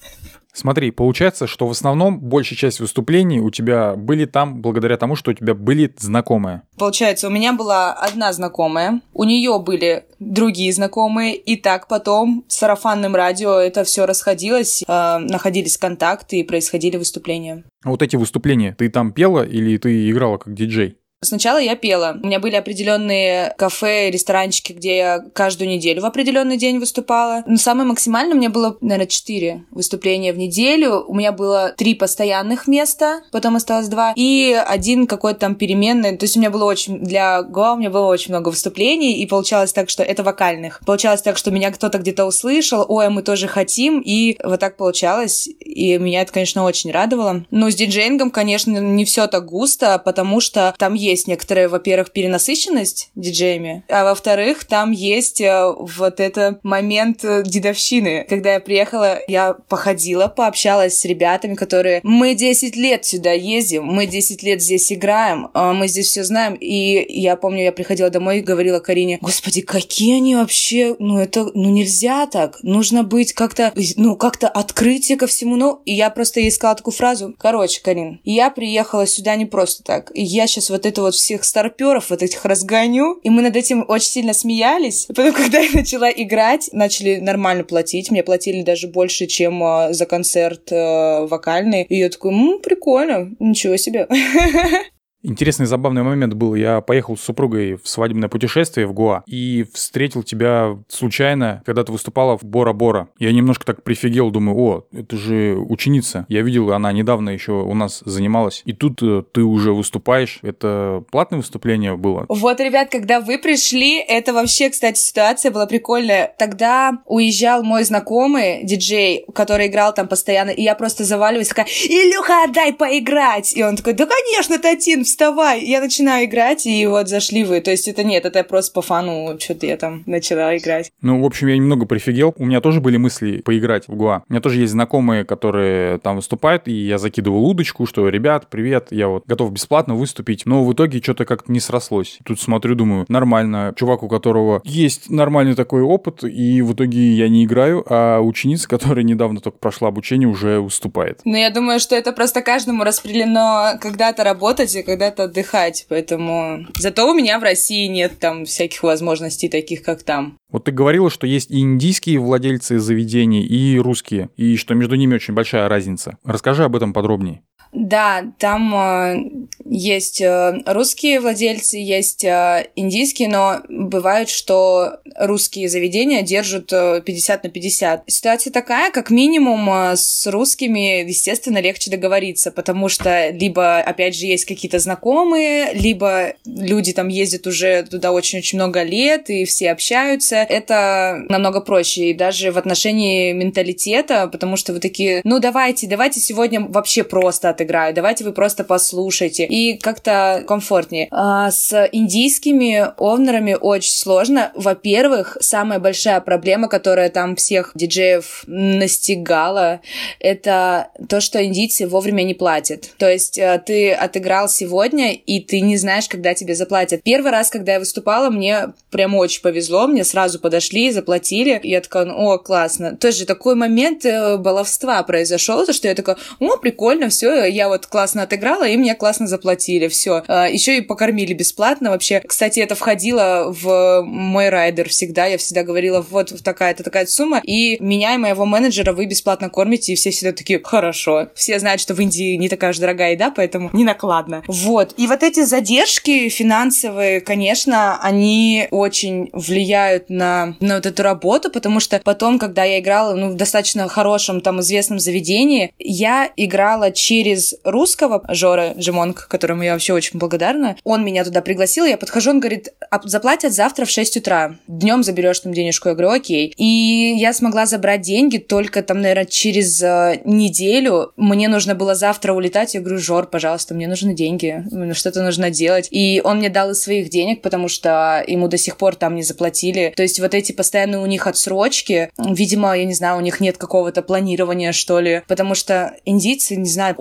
Смотри, 0.59 0.91
получается, 0.91 1.47
что 1.47 1.69
в 1.69 1.71
основном 1.71 2.19
большая 2.19 2.59
часть 2.59 2.81
выступлений 2.81 3.39
у 3.39 3.49
тебя 3.49 3.95
были 3.95 4.25
там 4.25 4.61
благодаря 4.61 4.97
тому, 4.97 5.15
что 5.15 5.31
у 5.31 5.35
тебя 5.35 5.55
были 5.55 5.95
знакомые. 5.97 6.63
Получается, 6.77 7.29
у 7.29 7.31
меня 7.31 7.53
была 7.53 7.93
одна 7.93 8.33
знакомая, 8.33 9.01
у 9.15 9.23
нее 9.23 9.61
были 9.61 10.07
другие 10.19 10.73
знакомые, 10.73 11.37
и 11.37 11.55
так 11.55 11.87
потом 11.87 12.45
с 12.49 12.57
сарафанным 12.57 13.15
радио 13.15 13.53
это 13.53 13.85
все 13.85 14.05
расходилось, 14.05 14.83
э, 14.83 15.19
находились 15.19 15.79
контакты 15.79 16.41
и 16.41 16.43
происходили 16.43 16.97
выступления. 16.97 17.63
А 17.85 17.91
вот 17.91 18.03
эти 18.03 18.17
выступления, 18.17 18.75
ты 18.77 18.89
там 18.89 19.13
пела 19.13 19.47
или 19.47 19.77
ты 19.77 20.11
играла 20.11 20.39
как 20.39 20.55
диджей? 20.55 20.97
Сначала 21.21 21.59
я 21.59 21.75
пела. 21.75 22.17
У 22.23 22.27
меня 22.27 22.39
были 22.39 22.55
определенные 22.55 23.53
кафе, 23.59 24.09
ресторанчики, 24.11 24.73
где 24.73 24.97
я 24.97 25.19
каждую 25.33 25.69
неделю 25.69 26.01
в 26.01 26.05
определенный 26.05 26.57
день 26.57 26.79
выступала. 26.79 27.43
Но 27.45 27.57
самое 27.57 27.89
максимальное 27.89 28.37
у 28.37 28.39
меня 28.39 28.51
было, 28.51 28.77
наверное, 28.81 29.09
четыре 29.09 29.65
выступления 29.73 30.33
в 30.33 30.39
неделю. 30.39 31.05
У 31.09 31.15
меня 31.15 31.33
было 31.33 31.75
три 31.77 31.95
постоянных 31.95 32.69
места, 32.69 33.23
потом 33.33 33.57
осталось 33.57 33.89
два, 33.89 34.13
и 34.15 34.53
один 34.53 35.09
какой-то 35.09 35.41
там 35.41 35.55
переменный. 35.57 36.17
То 36.17 36.25
есть 36.25 36.37
у 36.37 36.41
меня 36.41 36.51
было 36.51 36.65
очень... 36.65 37.01
Для 37.01 37.43
Гоа 37.43 37.73
у 37.73 37.79
меня 37.79 37.91
было 37.91 38.07
очень 38.07 38.33
много 38.33 38.51
выступлений, 38.51 39.21
и 39.21 39.27
получалось 39.27 39.73
так, 39.73 39.91
что 39.91 40.05
это 40.05 40.23
вокальных. 40.23 40.81
Получалось 40.87 41.23
так, 41.23 41.37
что 41.37 41.51
меня 41.51 41.73
кто-то 41.73 41.99
где-то 41.99 42.27
услышал, 42.27 42.85
ой, 42.89 43.09
а 43.09 43.11
мы 43.11 43.23
тоже 43.23 43.49
хотим, 43.49 44.01
и 44.05 44.39
вот 44.45 44.61
так 44.61 44.77
получалось. 44.77 45.49
И 45.59 45.99
меня 45.99 46.23
это, 46.23 46.33
конечно, 46.33 46.63
очень 46.63 46.93
радовало. 46.93 47.45
Но 47.51 47.71
с 47.71 47.75
диджеингом, 47.75 48.31
конечно, 48.31 48.79
не 48.79 49.05
все 49.05 49.27
так 49.27 49.47
густо, 49.47 50.01
потому 50.05 50.41
что 50.41 50.75
там 50.79 50.95
есть 51.11 51.27
некоторая, 51.27 51.69
во-первых, 51.69 52.13
перенасыщенность 52.13 53.11
диджеями, 53.15 53.85
а 53.89 54.05
во-вторых, 54.05 54.65
там 54.65 54.91
есть 54.91 55.41
э, 55.41 55.73
вот 55.79 56.21
этот 56.21 56.63
момент 56.65 57.25
э, 57.25 57.43
дедовщины. 57.45 58.27
Когда 58.29 58.55
я 58.55 58.61
приехала, 58.61 59.19
я 59.29 59.55
походила, 59.69 60.29
пообщалась 60.29 60.99
с 60.99 61.05
ребятами, 61.05 61.55
которые 61.55 62.01
мы 62.03 62.35
10 62.35 62.77
лет 62.77 63.05
сюда 63.05 63.33
ездим, 63.33 63.85
мы 63.85 64.07
10 64.07 64.43
лет 64.43 64.63
здесь 64.63 64.93
играем, 64.93 65.49
а 65.55 65.73
мы 65.73 65.89
здесь 65.89 66.07
все 66.07 66.25
знаем. 66.25 66.55
И 66.55 67.05
я 67.21 67.37
помню, 67.37 67.63
я 67.65 67.73
приходила 67.73 68.11
домой 68.11 68.39
и 68.39 68.43
говорила 68.43 68.81
Карине, 68.81 69.19
господи, 69.21 69.63
какие 69.63 70.17
они 70.17 70.37
вообще, 70.37 70.97
ну 70.99 71.19
это, 71.19 71.51
ну 71.55 71.71
нельзя 71.71 72.27
так, 72.27 72.59
нужно 72.63 73.03
быть 73.03 73.33
как-то, 73.33 73.73
ну 73.97 74.17
как-то 74.17 74.49
открытие 74.49 75.17
ко 75.17 75.27
всему, 75.27 75.57
ну, 75.57 75.83
и 75.85 75.95
я 75.95 76.11
просто 76.11 76.41
ей 76.41 76.51
сказала 76.51 76.77
такую 76.77 76.95
фразу, 76.95 77.35
короче, 77.39 77.81
Карин, 77.83 78.21
я 78.25 78.51
приехала 78.51 79.07
сюда 79.07 79.37
не 79.37 79.47
просто 79.47 79.83
так, 79.83 80.11
я 80.15 80.47
сейчас 80.47 80.71
вот 80.71 80.87
это 80.87 80.98
это 80.99 81.03
вот 81.03 81.15
всех 81.15 81.45
старперов 81.45 82.11
вот 82.11 82.23
этих 82.23 82.45
разгоню. 82.45 83.21
И 83.23 83.31
мы 83.31 83.43
над 83.43 83.55
этим 83.55 83.85
очень 83.87 84.09
сильно 84.09 84.35
смеялись. 84.35 85.07
Потом, 85.07 85.33
когда 85.43 85.61
я 85.61 85.71
начала 85.73 86.11
играть, 86.11 86.71
начали 86.73 87.17
нормально 87.17 87.63
платить. 87.63 88.11
Мне 88.11 88.25
платили 88.25 88.63
даже 88.63 88.89
больше, 88.89 89.27
чем 89.27 89.63
э, 89.63 89.93
за 89.95 90.07
концерт 90.07 90.73
э, 90.73 91.27
вокальный. 91.27 91.85
И 91.85 91.99
я 91.99 92.09
такой, 92.09 92.33
ну, 92.33 92.59
прикольно, 92.59 93.31
ничего 93.39 93.77
себе. 93.77 94.09
Интересный 95.23 95.67
забавный 95.67 96.05
момент 96.05 96.35
был. 96.35 96.55
Я 96.55 96.81
поехал 96.81 97.17
с 97.17 97.23
супругой 97.23 97.75
в 97.75 97.89
свадебное 97.89 98.29
путешествие 98.29 98.87
в 98.87 98.93
Гоа 98.93 99.25
и 99.27 99.67
встретил 99.75 100.23
тебя 100.23 100.79
случайно, 100.89 101.63
когда 101.67 101.83
ты 101.83 101.91
выступала 101.91 102.39
в 102.39 102.45
Бора-Бора. 102.45 103.09
Я 103.19 103.33
немножко 103.33 103.67
так 103.67 103.83
прифигел, 103.83 104.31
думаю, 104.31 104.57
о, 104.57 104.87
это 104.93 105.17
же 105.17 105.57
ученица. 105.57 106.25
Я 106.29 106.43
видел, 106.43 106.73
она 106.73 106.93
недавно 106.93 107.31
еще 107.31 107.53
у 107.53 107.75
нас 107.75 108.03
занималась. 108.05 108.63
И 108.65 108.73
тут 108.73 109.03
э, 109.03 109.25
ты 109.33 109.43
уже 109.43 109.73
выступаешь. 109.73 110.39
Это 110.43 111.03
платное 111.11 111.39
выступление 111.39 111.97
было? 111.97 112.27
Вот, 112.29 112.61
ребят, 112.61 112.89
когда 112.91 113.21
вы 113.21 113.39
пришли, 113.39 113.99
это 113.99 114.33
вообще, 114.33 114.71
кстати, 114.71 115.01
ситуация 115.01 115.51
была 115.51 115.67
прикольная. 115.67 116.33
Тогда 116.39 117.03
уезжал 117.07 117.65
мой 117.65 117.83
знакомый 117.83 118.63
диджей, 118.63 119.25
который 119.35 119.67
играл 119.67 119.93
там 119.93 120.07
постоянно, 120.07 120.51
и 120.51 120.63
я 120.63 120.77
просто 120.77 121.03
заваливаюсь, 121.03 121.49
такая, 121.49 121.67
Илюха, 121.67 122.45
отдай 122.45 122.73
поиграть! 122.73 123.57
И 123.57 123.65
он 123.65 123.75
такой, 123.75 123.95
да, 123.95 124.07
конечно, 124.07 124.59
Татин, 124.59 125.05
вставай! 125.19 125.65
Я 125.65 125.81
начинаю 125.81 126.27
играть, 126.27 126.65
и 126.65 126.87
вот 126.87 127.09
зашли 127.09 127.43
вы. 127.43 127.61
То 127.61 127.73
есть 127.73 127.89
это 127.89 128.05
нет, 128.05 128.25
это 128.25 128.45
просто 128.45 128.73
по 128.73 128.83
фану, 128.83 129.37
что-то 129.41 129.67
я 129.67 129.77
там 129.77 130.05
начала 130.07 130.57
играть. 130.57 130.93
Ну, 131.03 131.21
в 131.21 131.25
общем, 131.25 131.49
я 131.49 131.57
немного 131.57 131.87
прифигел. 131.87 132.33
У 132.39 132.47
меня 132.47 132.61
тоже 132.61 132.81
были 132.81 132.99
мысли 132.99 133.39
поиграть 133.39 133.89
в 133.89 133.97
Гуа. 133.97 134.23
У 134.29 134.33
меня 134.33 134.41
тоже 134.41 134.61
есть 134.61 134.71
знакомые, 134.71 135.25
которые 135.25 135.99
там 135.99 136.17
выступают, 136.17 136.69
и 136.69 136.73
я 136.73 136.99
закидывал 136.99 137.45
удочку, 137.45 137.85
что, 137.85 138.09
ребят, 138.09 138.47
привет, 138.49 138.89
я 138.93 139.09
вот 139.09 139.25
готов 139.27 139.51
бесплатно 139.51 139.97
выступить. 139.97 140.47
Но 140.47 140.65
в 140.65 140.73
итоге 140.73 141.03
что-то 141.03 141.25
как-то 141.25 141.51
не 141.51 141.59
срослось. 141.59 142.21
Тут 142.25 142.41
смотрю, 142.41 142.77
думаю, 142.77 143.05
нормально. 143.09 143.75
Чувак, 143.77 144.05
у 144.05 144.09
которого 144.09 144.63
есть 144.63 145.11
нормальный 145.11 145.57
такой 145.57 145.83
опыт, 145.83 146.23
и 146.23 146.63
в 146.63 146.75
итоге 146.75 147.15
я 147.15 147.29
не 147.29 147.45
играю, 147.45 147.85
а 147.89 148.21
ученица, 148.21 148.69
которая 148.69 149.03
недавно 149.03 149.41
только 149.41 149.59
прошла 149.59 149.89
обучение, 149.89 150.29
уже 150.29 150.61
выступает. 150.61 151.23
Ну, 151.25 151.37
я 151.37 151.51
думаю, 151.51 151.81
что 151.81 151.97
это 151.97 152.13
просто 152.13 152.41
каждому 152.41 152.85
распределено 152.85 153.73
когда-то 153.81 154.23
работать, 154.23 154.77
и 154.77 154.85
когда 154.85 154.98
когда-то 154.99 155.25
отдыхать, 155.25 155.87
поэтому... 155.89 156.67
Зато 156.77 157.09
у 157.09 157.15
меня 157.15 157.39
в 157.39 157.45
России 157.45 157.87
нет 157.87 158.19
там 158.19 158.45
всяких 158.45 158.83
возможностей 158.83 159.49
таких, 159.49 159.83
как 159.83 160.03
там. 160.03 160.37
Вот 160.51 160.65
ты 160.65 160.73
говорила, 160.73 161.09
что 161.09 161.25
есть 161.25 161.53
и 161.53 161.61
индийские 161.61 162.19
владельцы 162.19 162.81
заведений, 162.81 163.47
и 163.47 163.79
русские, 163.79 164.29
и 164.37 164.57
что 164.57 164.75
между 164.75 164.97
ними 164.97 165.15
очень 165.15 165.35
большая 165.35 165.69
разница. 165.69 166.19
Расскажи 166.25 166.65
об 166.65 166.75
этом 166.75 166.93
подробнее. 166.93 167.43
Да, 167.73 168.25
там 168.39 168.75
э, 168.75 169.25
есть 169.67 170.23
э, 170.23 170.63
русские 170.65 171.21
владельцы, 171.21 171.77
есть 171.77 172.25
э, 172.25 172.71
индийские, 172.77 173.29
но 173.29 173.61
бывает, 173.69 174.31
что 174.31 175.01
русские 175.17 175.69
заведения 175.69 176.23
держат 176.23 176.73
э, 176.73 177.03
50 177.05 177.45
на 177.45 177.51
50. 177.51 178.05
Ситуация 178.07 178.53
такая, 178.53 178.91
как 178.91 179.11
минимум 179.11 179.69
э, 179.71 179.97
с 179.97 180.27
русскими, 180.27 181.07
естественно, 181.07 181.59
легче 181.61 181.91
договориться, 181.91 182.51
потому 182.51 182.89
что 182.89 183.29
либо, 183.31 183.79
опять 183.79 184.17
же, 184.17 184.25
есть 184.25 184.47
какие-то 184.47 184.79
знакомые, 184.79 185.75
либо 185.75 186.33
люди 186.47 186.95
там 186.95 187.09
ездят 187.09 187.47
уже 187.47 187.83
туда 187.83 188.13
очень-очень 188.13 188.59
много 188.59 188.83
лет, 188.83 189.29
и 189.29 189.45
все 189.45 189.71
общаются. 189.73 190.37
Это 190.37 191.23
намного 191.29 191.61
проще, 191.61 192.11
и 192.11 192.15
даже 192.15 192.51
в 192.51 192.57
отношении 192.57 193.33
менталитета, 193.33 194.27
потому 194.29 194.57
что 194.57 194.73
вы 194.73 194.81
такие, 194.81 195.21
ну 195.25 195.39
давайте, 195.39 195.87
давайте 195.87 196.19
сегодня 196.21 196.61
вообще 196.61 197.05
просто 197.05 197.58
отыграю, 197.59 197.93
давайте 197.93 198.25
вы 198.25 198.33
просто 198.33 198.63
послушайте. 198.63 199.45
И 199.45 199.77
как-то 199.79 200.45
комфортнее. 200.47 201.09
А 201.11 201.51
с 201.51 201.89
индийскими 201.91 202.93
овнерами 202.97 203.57
очень 203.61 203.93
сложно. 203.93 204.53
Во-первых, 204.55 205.37
самая 205.41 205.81
большая 205.81 206.21
проблема, 206.21 206.69
которая 206.69 207.11
там 207.11 207.35
всех 207.35 207.73
диджеев 207.75 208.45
настигала, 208.47 209.81
это 210.21 210.89
то, 211.09 211.21
что 211.21 211.45
индийцы 211.45 211.87
вовремя 211.87 212.23
не 212.23 212.35
платят. 212.35 212.91
То 212.99 213.11
есть 213.11 213.39
э, 213.39 213.61
ты 213.65 213.93
отыграл 213.93 214.49
сегодня, 214.49 215.15
и 215.15 215.41
ты 215.41 215.61
не 215.61 215.77
знаешь, 215.77 216.09
когда 216.09 216.35
тебе 216.35 216.55
заплатят. 216.55 217.03
Первый 217.03 217.33
раз, 217.33 217.51
когда 217.51 217.75
я 217.75 217.79
выступала, 217.81 218.31
мне 218.31 218.73
прям 218.91 219.15
очень 219.17 219.43
повезло, 219.43 219.87
мне 219.87 220.05
сразу 220.05 220.39
подошли, 220.39 220.93
заплатили. 220.93 221.59
Я 221.63 221.81
такая, 221.81 222.13
о, 222.13 222.39
классно. 222.39 222.97
Тоже 222.97 223.27
такой 223.27 223.55
момент 223.55 224.05
э, 224.05 224.37
баловства 224.37 225.03
произошел, 225.03 225.67
то, 225.67 225.73
что 225.73 225.89
я 225.89 225.95
такая, 225.95 226.17
о, 226.39 226.57
прикольно, 226.57 227.09
все, 227.09 227.48
я 227.49 227.69
вот 227.69 227.87
классно 227.87 228.23
отыграла, 228.23 228.67
и 228.69 228.77
мне 228.77 228.95
классно 228.95 229.27
заплатили, 229.27 229.89
все. 229.89 230.23
Еще 230.29 230.79
и 230.79 230.81
покормили 230.81 231.33
бесплатно 231.33 231.91
вообще. 231.91 232.21
Кстати, 232.21 232.61
это 232.61 232.75
входило 232.75 233.47
в 233.49 234.03
мой 234.03 234.49
райдер 234.49 234.89
всегда, 234.89 235.27
я 235.27 235.39
всегда 235.39 235.63
говорила, 235.63 236.05
вот 236.11 236.43
такая-то 236.43 236.83
такая 236.83 237.07
сумма, 237.07 237.41
и 237.45 237.83
меня 237.83 238.15
и 238.15 238.19
моего 238.19 238.45
менеджера 238.45 238.93
вы 238.93 239.07
бесплатно 239.07 239.51
кормите, 239.51 239.93
и 239.93 239.97
все 239.97 240.11
всегда 240.11 240.33
такие, 240.33 240.61
хорошо. 240.63 241.29
Все 241.35 241.59
знают, 241.59 241.81
что 241.81 241.95
в 241.95 242.01
Индии 242.01 242.37
не 242.37 242.49
такая 242.49 242.73
же 242.73 242.81
дорогая 242.81 243.13
еда, 243.13 243.33
поэтому 243.35 243.71
не 243.73 243.85
накладно. 243.85 244.43
Вот. 244.47 244.95
И 244.97 245.07
вот 245.07 245.23
эти 245.23 245.45
задержки 245.45 246.29
финансовые, 246.29 247.21
конечно, 247.21 247.99
они 248.03 248.69
очень 248.71 249.31
влияют 249.33 250.11
на, 250.11 250.57
на 250.61 250.77
вот 250.77 250.87
эту 250.87 251.03
работу, 251.03 251.51
потому 251.51 251.81
что 251.81 252.01
потом, 252.05 252.39
когда 252.39 252.65
я 252.65 252.81
играла 252.81 253.15
ну, 253.15 253.31
в 253.31 253.35
достаточно 253.35 253.89
хорошем, 253.89 254.41
там, 254.41 254.61
известном 254.61 254.99
заведении, 254.99 255.73
я 255.79 256.31
играла 256.37 256.91
через 256.91 257.38
русского 257.65 258.25
Жора 258.29 258.75
Жимонг, 258.77 259.29
которому 259.29 259.63
я 259.63 259.73
вообще 259.73 259.93
очень 259.93 260.19
благодарна. 260.19 260.77
Он 260.85 261.05
меня 261.05 261.25
туда 261.25 261.41
пригласил, 261.41 261.85
я 261.85 261.97
подхожу, 261.97 262.31
он 262.31 262.41
говорит, 262.41 262.69
а 262.91 263.01
заплатят 263.05 263.53
завтра 263.53 263.85
в 263.85 263.91
6 263.91 264.19
утра. 264.19 264.57
Днем 264.67 265.03
заберешь 265.03 265.41
там 265.41 265.53
денежку. 265.53 265.89
Я 265.89 265.95
говорю, 265.95 266.11
окей. 266.11 266.53
И 266.57 267.15
я 267.19 267.33
смогла 267.33 267.67
забрать 267.67 268.03
деньги 268.03 268.39
только 268.39 268.83
там, 268.83 269.01
наверное, 269.01 269.27
через 269.27 269.83
э, 269.83 270.21
неделю. 270.25 271.13
Мне 271.17 271.49
нужно 271.49 271.75
было 271.75 271.95
завтра 271.95 272.33
улетать. 272.33 272.75
Я 272.75 272.81
говорю, 272.81 272.99
Жор, 272.99 273.27
пожалуйста, 273.27 273.75
мне 273.75 273.89
нужны 273.89 274.15
деньги. 274.15 274.65
Что-то 274.93 275.23
нужно 275.23 275.51
делать. 275.51 275.89
И 275.91 276.21
он 276.25 276.39
мне 276.39 276.49
дал 276.49 276.71
из 276.71 276.83
своих 276.83 277.11
денег, 277.11 277.43
потому 277.43 277.69
что 277.69 278.25
ему 278.27 278.49
до 278.49 278.59
сих 278.59 278.77
пор 278.77 278.95
там 278.95 279.15
не 279.15 279.23
заплатили. 279.23 279.93
То 279.97 280.03
есть 280.03 280.21
вот 280.21 280.35
эти 280.35 280.53
постоянные 280.53 281.01
у 281.01 281.07
них 281.07 281.27
отсрочки, 281.27 282.11
видимо, 282.19 282.77
я 282.77 282.85
не 282.85 282.95
знаю, 282.95 283.19
у 283.19 283.21
них 283.21 283.41
нет 283.41 283.59
какого-то 283.59 284.03
планирования, 284.03 284.73
что 284.73 285.01
ли. 285.01 285.23
Потому 285.27 285.55
что 285.55 285.95
индийцы, 286.05 286.57
не 286.57 286.69
знаю, 286.69 286.95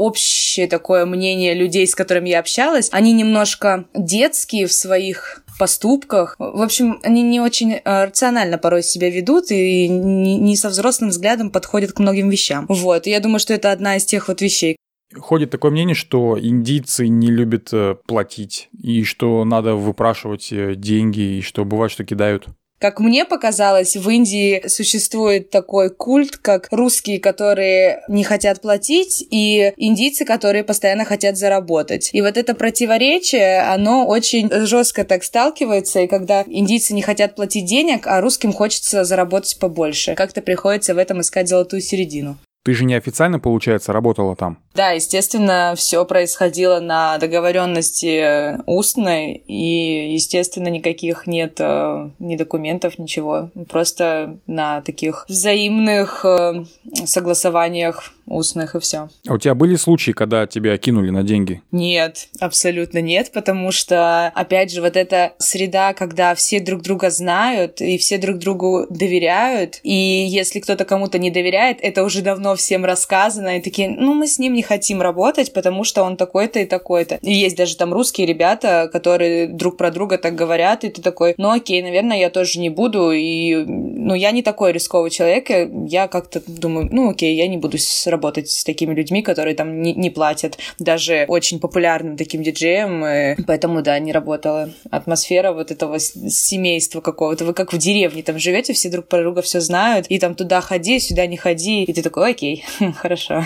общее 0.58 0.68
такое 0.68 1.06
мнение 1.06 1.54
людей, 1.54 1.86
с 1.86 1.96
которыми 1.96 2.30
я 2.30 2.40
общалась, 2.40 2.90
они 2.92 3.14
немножко 3.14 3.86
детские 3.94 4.66
в 4.66 4.74
своих 4.74 5.44
поступках. 5.60 6.36
В 6.40 6.62
общем, 6.62 7.00
они 7.04 7.22
не 7.24 7.40
очень 7.40 7.74
э, 7.74 8.06
рационально 8.06 8.58
порой 8.58 8.84
себя 8.84 9.10
ведут 9.10 9.52
и 9.52 9.88
не 9.88 10.56
со 10.56 10.70
взрослым 10.70 11.10
взглядом 11.10 11.52
подходят 11.52 11.94
к 11.94 12.00
многим 12.00 12.30
вещам. 12.30 12.66
Вот, 12.70 13.08
и 13.08 13.12
я 13.12 13.20
думаю, 13.20 13.40
что 13.40 13.54
это 13.54 13.72
одна 13.72 13.98
из 13.98 14.06
тех 14.06 14.28
вот 14.28 14.42
вещей. 14.42 14.78
Ходит 15.16 15.52
такое 15.52 15.72
мнение, 15.72 15.96
что 15.96 16.38
индийцы 16.40 17.08
не 17.08 17.28
любят 17.28 17.70
э, 17.72 17.96
платить, 18.08 18.70
и 18.82 19.04
что 19.04 19.46
надо 19.46 19.76
выпрашивать 19.76 20.52
э, 20.52 20.76
деньги, 20.76 21.38
и 21.38 21.42
что 21.42 21.66
бывает, 21.66 21.92
что 21.92 22.04
кидают. 22.04 22.48
Как 22.80 23.00
мне 23.00 23.26
показалось, 23.26 23.96
в 23.96 24.08
Индии 24.08 24.68
существует 24.68 25.50
такой 25.50 25.90
культ, 25.90 26.38
как 26.38 26.68
русские, 26.70 27.20
которые 27.20 28.04
не 28.08 28.24
хотят 28.24 28.62
платить, 28.62 29.26
и 29.32 29.74
индийцы, 29.78 30.26
которые 30.26 30.64
постоянно 30.64 31.04
хотят 31.04 31.38
заработать. 31.38 32.12
И 32.14 32.22
вот 32.22 32.38
это 32.38 32.54
противоречие, 32.54 33.62
оно 33.62 34.06
очень 34.06 34.50
жестко 34.68 35.06
так 35.06 35.24
сталкивается, 35.24 36.02
и 36.02 36.08
когда 36.08 36.44
индийцы 36.46 36.94
не 36.94 37.02
хотят 37.02 37.36
платить 37.36 37.66
денег, 37.66 38.06
а 38.06 38.22
русским 38.22 38.54
хочется 38.54 39.04
заработать 39.06 39.58
побольше. 39.60 40.14
Как-то 40.14 40.42
приходится 40.42 40.94
в 40.94 41.00
этом 41.00 41.22
искать 41.22 41.48
золотую 41.48 41.82
середину. 41.82 42.38
Ты 42.64 42.74
же 42.74 42.84
неофициально, 42.84 43.40
получается, 43.40 43.94
работала 43.94 44.36
там? 44.36 44.60
Да, 44.74 44.92
естественно, 44.92 45.74
все 45.78 46.04
происходило 46.04 46.80
на 46.82 47.18
договоренности 47.18 48.58
устной, 48.66 49.34
и, 49.48 50.14
естественно, 50.14 50.68
никаких 50.68 51.28
нет 51.28 51.56
э, 51.60 52.10
ни 52.20 52.36
документов, 52.36 53.00
ничего. 53.00 53.52
Просто 53.70 54.40
на 54.48 54.82
таких 54.82 55.26
взаимных 55.30 56.26
э, 56.26 56.66
согласованиях 57.06 58.12
устных 58.28 58.76
и 58.76 58.80
все. 58.80 59.10
А 59.28 59.34
у 59.34 59.38
тебя 59.38 59.56
были 59.56 59.76
случаи, 59.76 60.12
когда 60.12 60.46
тебя 60.48 60.78
кинули 60.78 61.10
на 61.10 61.24
деньги? 61.24 61.62
Нет, 61.72 62.28
абсолютно 62.40 63.00
нет, 63.00 63.32
потому 63.34 63.72
что, 63.72 64.28
опять 64.28 64.72
же, 64.72 64.82
вот 64.82 64.96
эта 64.96 65.34
среда, 65.38 65.94
когда 65.94 66.36
все 66.36 66.60
друг 66.60 66.82
друга 66.82 67.10
знают 67.10 67.82
и 67.82 67.98
все 67.98 68.18
друг 68.18 68.38
другу 68.38 68.86
доверяют, 68.90 69.80
и 69.84 69.94
если 69.94 70.60
кто-то 70.60 70.86
кому-то 70.86 71.20
не 71.20 71.32
доверяет, 71.32 71.80
это 71.82 72.04
уже 72.04 72.22
давно 72.22 72.56
всем 72.56 72.86
рассказано, 72.86 73.58
и 73.58 73.62
такие, 73.62 73.90
ну, 73.90 74.14
мы 74.14 74.28
с 74.28 74.40
ним 74.40 74.54
не 74.54 74.62
хотим 74.62 75.02
работать, 75.02 75.54
потому 75.54 75.84
что 75.84 76.04
он 76.04 76.18
такой-то 76.18 76.60
и 76.60 76.66
такой-то. 76.66 77.20
И 77.22 77.34
есть 77.34 77.56
даже 77.56 77.78
там 77.78 77.94
русские 77.94 78.28
ребята, 78.28 78.90
которые 78.92 79.48
друг 79.48 79.78
про 79.78 79.92
друга 79.92 80.18
так 80.18 80.36
говорят, 80.36 80.84
и 80.84 80.90
ты 80.90 81.02
такой, 81.02 81.34
ну, 81.38 81.52
окей, 81.52 81.82
наверное, 81.82 82.18
я 82.18 82.30
тоже 82.30 82.60
не 82.60 82.70
буду, 82.70 83.12
и, 83.12 83.56
ну, 83.56 84.14
я 84.14 84.32
не 84.32 84.44
такой 84.44 84.72
рисковый 84.72 85.12
человек, 85.12 85.50
я 85.90 86.08
как-то 86.08 86.42
думаю, 86.46 86.90
ну, 86.92 87.10
окей, 87.12 87.36
я 87.36 87.48
не 87.48 87.58
буду 87.58 87.78
работать 88.06 88.17
с 88.50 88.64
такими 88.64 88.94
людьми, 88.94 89.22
которые 89.22 89.56
там 89.56 89.82
не, 89.82 89.94
не 89.94 90.10
платят, 90.10 90.58
даже 90.80 91.26
очень 91.28 91.60
популярным 91.60 92.18
таким 92.18 92.44
диджеем, 92.44 93.06
и 93.06 93.42
поэтому, 93.44 93.82
да, 93.82 94.00
не 94.00 94.12
работала. 94.12 94.72
Атмосфера 94.90 95.52
вот 95.52 95.72
этого 95.72 96.00
семейства 96.00 97.02
какого-то, 97.02 97.46
вы 97.46 97.54
как 97.54 97.74
в 97.74 97.78
деревне 97.78 98.24
там 98.24 98.40
живете, 98.40 98.74
все 98.74 98.90
друг 98.90 99.08
про 99.08 99.22
друга 99.22 99.42
все 99.42 99.62
знают, 99.62 100.08
и 100.10 100.18
там 100.18 100.36
туда 100.36 100.62
ходи, 100.62 101.00
сюда 101.00 101.28
не 101.28 101.38
ходи, 101.38 101.84
и 101.84 101.94
ты 101.94 102.02
такой, 102.02 102.32
окей, 102.32 102.48
окей, 102.48 102.92
хорошо. 102.98 103.44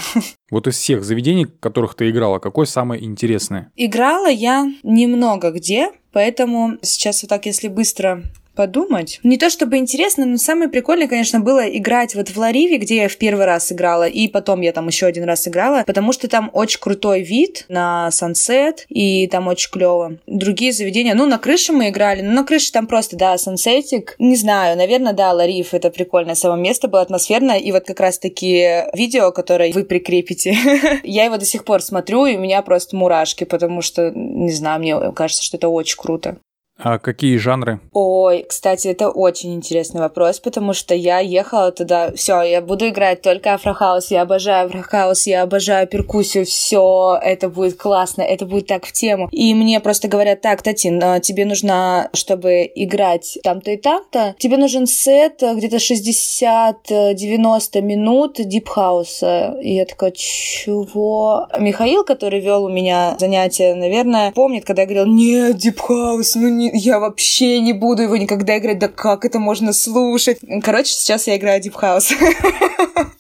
Вот 0.49 0.67
из 0.67 0.75
всех 0.75 1.03
заведений, 1.03 1.45
в 1.45 1.59
которых 1.59 1.95
ты 1.95 2.09
играла, 2.09 2.39
какое 2.39 2.65
самое 2.65 3.03
интересное? 3.03 3.71
Играла 3.75 4.29
я 4.29 4.67
немного 4.83 5.51
где, 5.51 5.91
поэтому 6.11 6.77
сейчас 6.81 7.23
вот 7.23 7.29
так, 7.29 7.45
если 7.45 7.67
быстро 7.67 8.23
подумать. 8.61 9.19
Не 9.23 9.39
то 9.39 9.49
чтобы 9.49 9.77
интересно, 9.77 10.23
но 10.23 10.37
самое 10.37 10.69
прикольное, 10.69 11.07
конечно, 11.07 11.39
было 11.39 11.67
играть 11.67 12.13
вот 12.13 12.29
в 12.29 12.37
Лариве, 12.37 12.77
где 12.77 12.97
я 12.97 13.09
в 13.09 13.17
первый 13.17 13.45
раз 13.47 13.71
играла, 13.71 14.07
и 14.07 14.27
потом 14.27 14.61
я 14.61 14.71
там 14.71 14.85
еще 14.85 15.07
один 15.07 15.23
раз 15.23 15.47
играла, 15.47 15.83
потому 15.87 16.13
что 16.13 16.27
там 16.27 16.51
очень 16.53 16.79
крутой 16.79 17.21
вид 17.23 17.65
на 17.69 18.11
сансет, 18.11 18.85
и 18.87 19.25
там 19.25 19.47
очень 19.47 19.71
клево. 19.71 20.17
Другие 20.27 20.73
заведения, 20.73 21.15
ну, 21.15 21.25
на 21.25 21.39
крыше 21.39 21.73
мы 21.73 21.89
играли, 21.89 22.21
ну, 22.21 22.33
на 22.33 22.43
крыше 22.43 22.71
там 22.71 22.85
просто, 22.85 23.17
да, 23.17 23.35
сансетик. 23.39 24.15
Не 24.19 24.35
знаю, 24.35 24.77
наверное, 24.77 25.13
да, 25.13 25.31
Ларив 25.31 25.73
это 25.73 25.89
прикольное 25.89 26.35
само 26.35 26.55
место, 26.55 26.87
было 26.87 27.01
атмосферно, 27.01 27.53
и 27.53 27.71
вот 27.71 27.85
как 27.85 27.99
раз-таки 27.99 28.85
видео, 28.93 29.31
которое 29.31 29.73
вы 29.73 29.85
прикрепите, 29.85 30.55
я 31.03 31.25
его 31.25 31.37
до 31.37 31.45
сих 31.45 31.65
пор 31.65 31.81
смотрю, 31.81 32.27
и 32.27 32.37
у 32.37 32.39
меня 32.39 32.61
просто 32.61 32.95
мурашки, 32.95 33.43
потому 33.43 33.81
что, 33.81 34.11
не 34.11 34.51
знаю, 34.51 34.79
мне 34.81 35.11
кажется, 35.13 35.43
что 35.43 35.57
это 35.57 35.67
очень 35.67 35.97
круто. 35.97 36.37
А 36.83 36.97
какие 36.97 37.37
жанры? 37.37 37.79
Ой, 37.91 38.43
кстати, 38.47 38.87
это 38.87 39.09
очень 39.09 39.53
интересный 39.53 40.01
вопрос, 40.01 40.39
потому 40.39 40.73
что 40.73 40.95
я 40.95 41.19
ехала 41.19 41.71
туда, 41.71 42.11
все, 42.13 42.41
я 42.41 42.59
буду 42.61 42.89
играть 42.89 43.21
только 43.21 43.53
afro 43.53 43.76
house, 43.76 44.09
я 44.09 44.23
обожаю 44.23 44.65
афрохаус, 44.67 45.27
я 45.27 45.43
обожаю 45.43 45.85
перкуссию, 45.87 46.43
все, 46.45 47.19
это 47.21 47.49
будет 47.49 47.77
классно, 47.77 48.23
это 48.23 48.47
будет 48.47 48.65
так 48.67 48.85
в 48.85 48.93
тему. 48.93 49.29
И 49.31 49.53
мне 49.53 49.79
просто 49.79 50.07
говорят, 50.07 50.41
так, 50.41 50.63
Татин, 50.63 50.99
а 51.03 51.19
тебе 51.19 51.45
нужно, 51.45 52.09
чтобы 52.13 52.71
играть 52.73 53.37
там-то 53.43 53.71
и 53.71 53.77
там-то, 53.77 54.33
тебе 54.39 54.57
нужен 54.57 54.87
сет 54.87 55.41
где-то 55.41 55.77
60-90 55.77 57.81
минут 57.81 58.37
deep 58.39 58.82
house 58.82 59.34
а. 59.34 59.55
И 59.61 59.75
я 59.75 59.85
такая, 59.85 60.11
чего? 60.11 61.47
Михаил, 61.59 62.03
который 62.03 62.39
вел 62.39 62.63
у 62.63 62.69
меня 62.69 63.15
занятия, 63.19 63.75
наверное, 63.75 64.31
помнит, 64.31 64.65
когда 64.65 64.81
я 64.81 64.87
говорил, 64.87 65.05
нет, 65.05 65.57
deep 65.57 65.88
house, 65.88 66.33
ну 66.35 66.47
не, 66.47 66.70
я 66.73 66.99
вообще 66.99 67.59
не 67.59 67.73
буду 67.73 68.03
его 68.03 68.17
никогда 68.17 68.57
играть, 68.57 68.79
да 68.79 68.87
как 68.87 69.25
это 69.25 69.39
можно 69.39 69.73
слушать? 69.73 70.39
Короче, 70.63 70.91
сейчас 70.91 71.27
я 71.27 71.37
играю 71.37 71.61
Deep 71.61 71.73
House. 71.73 72.13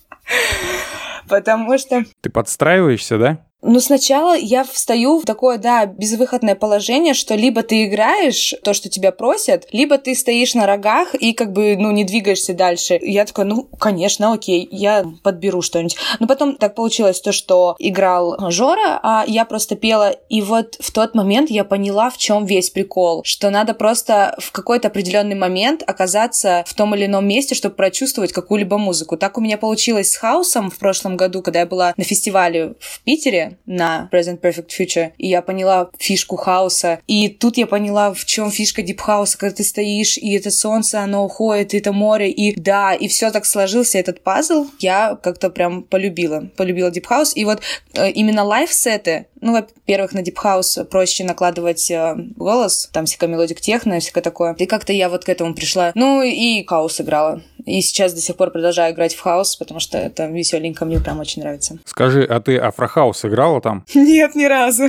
Потому 1.27 1.77
что... 1.77 2.03
Ты 2.21 2.29
подстраиваешься, 2.29 3.17
да? 3.17 3.45
Ну, 3.63 3.79
сначала 3.79 4.35
я 4.35 4.63
встаю 4.63 5.19
в 5.19 5.25
такое, 5.25 5.59
да, 5.59 5.85
безвыходное 5.85 6.55
положение, 6.55 7.13
что 7.13 7.35
либо 7.35 7.61
ты 7.61 7.85
играешь 7.85 8.55
то, 8.63 8.73
что 8.73 8.89
тебя 8.89 9.11
просят, 9.11 9.67
либо 9.71 9.99
ты 9.99 10.15
стоишь 10.15 10.55
на 10.55 10.65
рогах 10.65 11.13
и 11.13 11.33
как 11.33 11.53
бы, 11.53 11.75
ну, 11.77 11.91
не 11.91 12.03
двигаешься 12.03 12.55
дальше. 12.55 12.97
Я 12.99 13.23
такая, 13.23 13.45
ну, 13.45 13.63
конечно, 13.79 14.33
окей, 14.33 14.67
я 14.71 15.05
подберу 15.21 15.61
что-нибудь. 15.61 15.95
Но 16.19 16.25
потом 16.25 16.55
так 16.55 16.73
получилось 16.73 17.21
то, 17.21 17.31
что 17.31 17.75
играл 17.77 18.35
Жора, 18.49 18.99
а 19.03 19.25
я 19.27 19.45
просто 19.45 19.75
пела, 19.75 20.09
и 20.29 20.41
вот 20.41 20.77
в 20.79 20.91
тот 20.91 21.13
момент 21.13 21.51
я 21.51 21.63
поняла, 21.63 22.09
в 22.09 22.17
чем 22.17 22.45
весь 22.45 22.71
прикол, 22.71 23.21
что 23.25 23.51
надо 23.51 23.75
просто 23.75 24.35
в 24.39 24.51
какой-то 24.51 24.87
определенный 24.87 25.35
момент 25.35 25.83
оказаться 25.85 26.63
в 26.65 26.73
том 26.73 26.95
или 26.95 27.05
ином 27.05 27.27
месте, 27.27 27.53
чтобы 27.53 27.75
прочувствовать 27.75 28.33
какую-либо 28.33 28.79
музыку. 28.79 29.17
Так 29.17 29.37
у 29.37 29.41
меня 29.41 29.59
получилось 29.59 30.11
с 30.11 30.15
хаосом 30.15 30.71
в 30.71 30.79
прошлом 30.79 31.15
году, 31.15 31.43
когда 31.43 31.59
я 31.59 31.65
была 31.67 31.93
на 31.95 32.03
фестивале 32.03 32.73
в 32.79 33.01
Питере, 33.01 33.50
на 33.65 34.09
Present 34.11 34.39
Perfect 34.41 34.69
Future, 34.69 35.11
и 35.17 35.27
я 35.27 35.41
поняла 35.41 35.89
фишку 35.97 36.35
хаоса. 36.35 36.99
И 37.07 37.29
тут 37.29 37.57
я 37.57 37.67
поняла, 37.67 38.13
в 38.13 38.25
чем 38.25 38.51
фишка 38.51 38.81
дипхауса, 38.81 39.37
когда 39.37 39.55
ты 39.55 39.63
стоишь, 39.63 40.17
и 40.17 40.33
это 40.35 40.51
солнце, 40.51 41.01
оно 41.01 41.25
уходит, 41.25 41.73
и 41.73 41.77
это 41.77 41.91
море, 41.91 42.29
и 42.29 42.59
да, 42.59 42.93
и 42.93 43.07
все 43.07 43.31
так 43.31 43.45
сложился 43.45 43.97
этот 43.97 44.23
пазл, 44.23 44.65
я 44.79 45.17
как-то 45.21 45.49
прям 45.49 45.83
полюбила, 45.83 46.49
полюбила 46.57 46.91
deep 46.91 47.09
house. 47.09 47.35
И 47.35 47.45
вот 47.45 47.61
э, 47.93 48.11
именно 48.11 48.43
live 48.43 48.80
сеты, 48.80 49.27
ну, 49.41 49.53
во-первых, 49.53 50.13
на 50.13 50.21
deep 50.21 50.47
house 50.47 50.79
проще 50.89 51.23
накладывать 51.23 51.89
э, 51.89 52.15
голос, 52.35 52.89
там 52.93 53.05
всякая 53.05 53.27
melodic 53.27 53.59
techno, 53.61 53.99
всякое 53.99 54.21
такое. 54.21 54.53
И 54.53 54.65
как-то 54.65 54.93
я 54.93 55.09
вот 55.09 55.25
к 55.25 55.29
этому 55.29 55.53
пришла. 55.53 55.91
Ну, 55.95 56.21
и 56.21 56.63
хаус 56.65 57.01
играла. 57.01 57.41
И 57.65 57.81
сейчас 57.81 58.13
до 58.13 58.21
сих 58.21 58.35
пор 58.35 58.51
продолжаю 58.51 58.93
играть 58.93 59.13
в 59.13 59.19
хаус, 59.19 59.55
потому 59.55 59.79
что 59.79 59.97
это 59.97 60.27
веселенько, 60.27 60.85
мне 60.85 60.99
прям 60.99 61.19
очень 61.19 61.41
нравится. 61.41 61.77
Скажи, 61.85 62.23
а 62.23 62.39
ты 62.39 62.57
Afro 62.57 62.87
house 62.87 63.25
играла 63.25 63.61
там? 63.61 63.85
Нет, 63.93 64.35
ни 64.35 64.45
разу. 64.45 64.85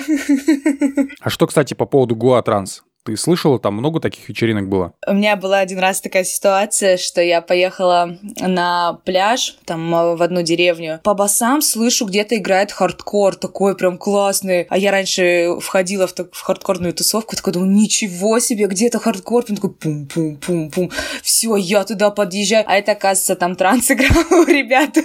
А 1.20 1.30
что, 1.30 1.46
кстати, 1.46 1.74
по 1.74 1.86
поводу 1.86 2.16
Goa 2.16 2.42
Trance? 2.42 2.82
Ты 3.04 3.16
слышала, 3.16 3.58
там 3.58 3.74
много 3.74 3.98
таких 3.98 4.28
вечеринок 4.28 4.68
было? 4.68 4.92
У 5.08 5.12
меня 5.12 5.34
была 5.34 5.58
один 5.58 5.80
раз 5.80 6.00
такая 6.00 6.22
ситуация, 6.22 6.96
что 6.96 7.20
я 7.20 7.40
поехала 7.40 8.16
на 8.38 9.00
пляж, 9.04 9.56
там, 9.64 9.92
э, 9.92 10.14
в 10.14 10.22
одну 10.22 10.42
деревню. 10.42 11.00
По 11.02 11.14
басам 11.14 11.62
слышу, 11.62 12.06
где-то 12.06 12.36
играет 12.36 12.70
хардкор, 12.70 13.34
такой 13.34 13.76
прям 13.76 13.98
классный. 13.98 14.68
А 14.70 14.78
я 14.78 14.92
раньше 14.92 15.56
входила 15.60 16.06
в, 16.06 16.14
в 16.14 16.40
хардкорную 16.42 16.94
тусовку, 16.94 17.34
такой 17.34 17.52
думаю, 17.52 17.72
ничего 17.72 18.38
себе, 18.38 18.66
где-то 18.66 19.00
хардкор, 19.00 19.46
прям 19.46 19.56
такой 19.56 19.72
пум-пум-пум-пум. 19.74 20.92
Все, 21.24 21.56
я 21.56 21.82
туда 21.82 22.10
подъезжаю. 22.10 22.64
А 22.68 22.76
это, 22.76 22.92
оказывается, 22.92 23.34
там 23.34 23.56
транс 23.56 23.90
играл 23.90 24.22
у 24.30 24.44
ребят. 24.44 24.96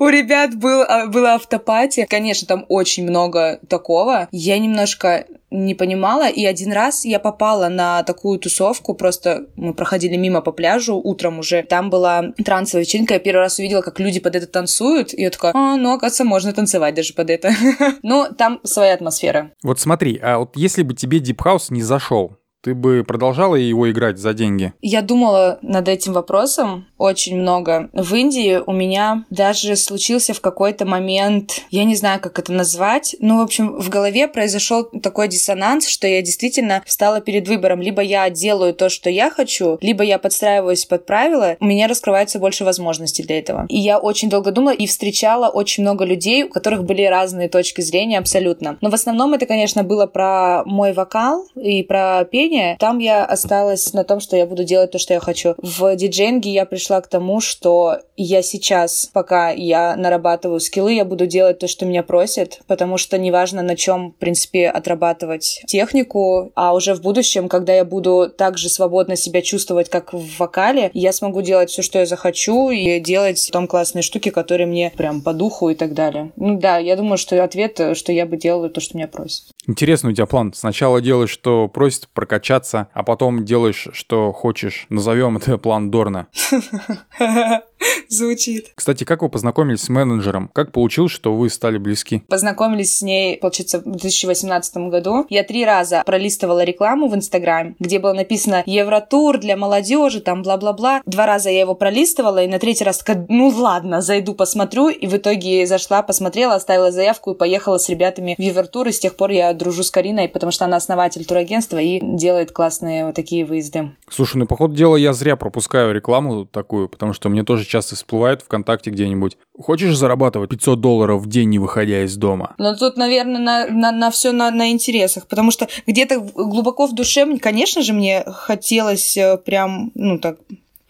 У 0.00 0.08
ребят 0.08 0.56
был, 0.56 0.82
а, 0.82 1.06
было 1.06 1.34
afterparty. 1.34 2.04
Конечно, 2.10 2.48
там 2.48 2.66
очень 2.68 3.04
много 3.04 3.60
такого. 3.68 4.26
Я 4.32 4.58
немножко 4.58 5.26
не 5.54 5.74
понимала, 5.74 6.28
и 6.28 6.44
один 6.44 6.72
раз 6.72 7.04
я 7.04 7.18
попала 7.18 7.68
на 7.68 8.02
такую 8.02 8.38
тусовку, 8.38 8.94
просто 8.94 9.46
мы 9.56 9.72
проходили 9.72 10.16
мимо 10.16 10.40
по 10.40 10.52
пляжу 10.52 10.96
утром 10.96 11.38
уже, 11.38 11.62
там 11.62 11.90
была 11.90 12.32
трансовая 12.44 12.84
вечеринка, 12.84 13.14
я 13.14 13.20
первый 13.20 13.40
раз 13.40 13.58
увидела, 13.58 13.80
как 13.80 14.00
люди 14.00 14.20
под 14.20 14.34
это 14.36 14.46
танцуют, 14.46 15.14
и 15.14 15.22
я 15.22 15.30
такая, 15.30 15.52
а, 15.54 15.76
ну, 15.76 15.92
оказывается, 15.92 16.24
можно 16.24 16.52
танцевать 16.52 16.94
даже 16.94 17.14
под 17.14 17.30
это. 17.30 17.52
Но 18.02 18.28
там 18.28 18.60
своя 18.64 18.94
атмосфера. 18.94 19.52
Вот 19.62 19.78
смотри, 19.78 20.18
а 20.22 20.38
вот 20.38 20.56
если 20.56 20.82
бы 20.82 20.94
тебе 20.94 21.18
House 21.18 21.66
не 21.70 21.82
зашел, 21.82 22.36
ты 22.64 22.74
бы 22.74 23.04
продолжала 23.06 23.56
его 23.56 23.90
играть 23.90 24.18
за 24.18 24.32
деньги? 24.32 24.72
Я 24.80 25.02
думала 25.02 25.58
над 25.60 25.86
этим 25.86 26.14
вопросом 26.14 26.86
очень 26.96 27.38
много. 27.38 27.90
В 27.92 28.14
Индии 28.14 28.58
у 28.64 28.72
меня 28.72 29.24
даже 29.28 29.76
случился 29.76 30.32
в 30.32 30.40
какой-то 30.40 30.86
момент, 30.86 31.62
я 31.70 31.84
не 31.84 31.94
знаю, 31.94 32.20
как 32.20 32.38
это 32.38 32.52
назвать, 32.52 33.14
ну, 33.20 33.38
в 33.38 33.42
общем, 33.42 33.78
в 33.78 33.90
голове 33.90 34.28
произошел 34.28 34.84
такой 34.84 35.28
диссонанс, 35.28 35.86
что 35.86 36.06
я 36.06 36.22
действительно 36.22 36.82
стала 36.86 37.20
перед 37.20 37.46
выбором. 37.46 37.82
Либо 37.82 38.00
я 38.00 38.30
делаю 38.30 38.72
то, 38.72 38.88
что 38.88 39.10
я 39.10 39.30
хочу, 39.30 39.76
либо 39.82 40.02
я 40.02 40.18
подстраиваюсь 40.18 40.86
под 40.86 41.04
правила, 41.04 41.56
у 41.60 41.66
меня 41.66 41.86
раскрывается 41.86 42.38
больше 42.38 42.64
возможностей 42.64 43.22
для 43.22 43.38
этого. 43.38 43.66
И 43.68 43.78
я 43.78 43.98
очень 43.98 44.30
долго 44.30 44.52
думала 44.52 44.72
и 44.72 44.86
встречала 44.86 45.48
очень 45.48 45.82
много 45.82 46.06
людей, 46.06 46.44
у 46.44 46.48
которых 46.48 46.84
были 46.84 47.02
разные 47.02 47.50
точки 47.50 47.82
зрения 47.82 48.18
абсолютно. 48.18 48.78
Но 48.80 48.88
в 48.88 48.94
основном 48.94 49.34
это, 49.34 49.44
конечно, 49.44 49.82
было 49.82 50.06
про 50.06 50.62
мой 50.64 50.94
вокал 50.94 51.46
и 51.54 51.82
про 51.82 52.24
пение, 52.24 52.53
движение, 52.54 52.76
там 52.78 52.98
я 52.98 53.24
осталась 53.24 53.92
на 53.92 54.04
том, 54.04 54.20
что 54.20 54.36
я 54.36 54.46
буду 54.46 54.64
делать 54.64 54.90
то, 54.90 54.98
что 54.98 55.14
я 55.14 55.20
хочу. 55.20 55.54
В 55.58 55.94
диджейнге 55.96 56.50
я 56.50 56.64
пришла 56.64 57.00
к 57.00 57.08
тому, 57.08 57.40
что 57.40 57.98
я 58.16 58.42
сейчас, 58.42 59.10
пока 59.12 59.50
я 59.50 59.96
нарабатываю 59.96 60.60
скиллы, 60.60 60.92
я 60.92 61.04
буду 61.04 61.26
делать 61.26 61.58
то, 61.58 61.68
что 61.68 61.86
меня 61.86 62.02
просят, 62.02 62.60
потому 62.66 62.98
что 62.98 63.18
неважно, 63.18 63.62
на 63.62 63.76
чем, 63.76 64.12
в 64.12 64.16
принципе, 64.16 64.68
отрабатывать 64.68 65.62
технику, 65.66 66.52
а 66.54 66.74
уже 66.74 66.94
в 66.94 67.02
будущем, 67.02 67.48
когда 67.48 67.74
я 67.74 67.84
буду 67.84 68.30
так 68.36 68.58
же 68.58 68.68
свободно 68.68 69.16
себя 69.16 69.42
чувствовать, 69.42 69.88
как 69.88 70.12
в 70.12 70.38
вокале, 70.38 70.90
я 70.94 71.12
смогу 71.12 71.42
делать 71.42 71.70
все, 71.70 71.82
что 71.82 71.98
я 71.98 72.06
захочу, 72.06 72.70
и 72.70 73.00
делать 73.00 73.48
там 73.52 73.66
классные 73.66 74.02
штуки, 74.02 74.30
которые 74.30 74.66
мне 74.66 74.92
прям 74.96 75.22
по 75.22 75.32
духу 75.32 75.70
и 75.70 75.74
так 75.74 75.94
далее. 75.94 76.32
Ну 76.36 76.58
да, 76.58 76.78
я 76.78 76.96
думаю, 76.96 77.18
что 77.18 77.42
ответ, 77.42 77.80
что 77.96 78.12
я 78.12 78.26
бы 78.26 78.36
делала 78.36 78.68
то, 78.68 78.80
что 78.80 78.96
меня 78.96 79.08
просят. 79.08 79.53
Интересный 79.66 80.10
у 80.10 80.14
тебя 80.14 80.26
план. 80.26 80.52
Сначала 80.52 81.00
делаешь, 81.00 81.30
что 81.30 81.68
просит 81.68 82.08
прокачаться, 82.08 82.88
а 82.92 83.02
потом 83.02 83.44
делаешь, 83.44 83.88
что 83.92 84.32
хочешь. 84.32 84.86
Назовем 84.90 85.38
это 85.38 85.56
план 85.58 85.90
Дорна. 85.90 86.26
Звучит. 88.08 88.72
Кстати, 88.74 89.04
как 89.04 89.22
вы 89.22 89.28
познакомились 89.28 89.82
с 89.82 89.88
менеджером? 89.88 90.50
Как 90.52 90.72
получилось, 90.72 91.12
что 91.12 91.34
вы 91.34 91.50
стали 91.50 91.78
близки? 91.78 92.22
Познакомились 92.28 92.98
с 92.98 93.02
ней, 93.02 93.36
получается, 93.36 93.80
в 93.80 93.84
2018 93.84 94.76
году. 94.88 95.26
Я 95.28 95.44
три 95.44 95.64
раза 95.64 96.02
пролистывала 96.04 96.64
рекламу 96.64 97.08
в 97.08 97.14
Инстаграме, 97.14 97.74
где 97.78 97.98
было 97.98 98.12
написано 98.12 98.62
«Евротур 98.66 99.38
для 99.38 99.56
молодежи», 99.56 100.20
там 100.20 100.42
бла-бла-бла. 100.42 101.02
Два 101.06 101.26
раза 101.26 101.50
я 101.50 101.60
его 101.60 101.74
пролистывала, 101.74 102.42
и 102.42 102.48
на 102.48 102.58
третий 102.58 102.84
раз 102.84 102.98
такая, 102.98 103.26
ну 103.28 103.48
ладно, 103.48 104.00
зайду 104.00 104.34
посмотрю. 104.34 104.88
И 104.88 105.06
в 105.06 105.16
итоге 105.16 105.66
зашла, 105.66 106.02
посмотрела, 106.02 106.54
оставила 106.54 106.90
заявку 106.90 107.32
и 107.32 107.36
поехала 107.36 107.78
с 107.78 107.88
ребятами 107.88 108.34
в 108.38 108.42
Евротур. 108.42 108.88
И 108.88 108.92
с 108.92 109.00
тех 109.00 109.16
пор 109.16 109.30
я 109.30 109.52
дружу 109.52 109.82
с 109.82 109.90
Кариной, 109.90 110.28
потому 110.28 110.52
что 110.52 110.64
она 110.64 110.76
основатель 110.76 111.24
турагентства 111.24 111.78
и 111.78 112.00
делает 112.02 112.52
классные 112.52 113.06
вот 113.06 113.14
такие 113.14 113.44
выезды. 113.44 113.92
Слушай, 114.08 114.38
ну, 114.38 114.46
по 114.46 114.56
ходу 114.56 114.74
дела, 114.74 114.96
я 114.96 115.12
зря 115.12 115.36
пропускаю 115.36 115.94
рекламу 115.94 116.46
такую, 116.46 116.88
потому 116.88 117.12
что 117.12 117.28
мне 117.28 117.44
тоже 117.44 117.64
часто 117.74 117.96
всплывает 117.96 118.42
ВКонтакте 118.42 118.90
где-нибудь. 118.90 119.36
Хочешь 119.60 119.96
зарабатывать 119.96 120.50
500 120.50 120.80
долларов 120.80 121.22
в 121.22 121.28
день, 121.28 121.48
не 121.48 121.58
выходя 121.58 122.04
из 122.04 122.16
дома? 122.16 122.54
Ну, 122.56 122.76
тут, 122.76 122.96
наверное, 122.96 123.40
на, 123.40 123.66
на, 123.66 123.90
на 123.90 124.10
все 124.12 124.30
на, 124.30 124.52
на 124.52 124.70
интересах, 124.70 125.26
потому 125.26 125.50
что 125.50 125.66
где-то 125.84 126.20
глубоко 126.20 126.86
в 126.86 126.94
душе, 126.94 127.36
конечно 127.38 127.82
же, 127.82 127.92
мне 127.92 128.22
хотелось 128.26 129.16
э, 129.16 129.38
прям, 129.38 129.90
ну, 129.96 130.20
так, 130.20 130.36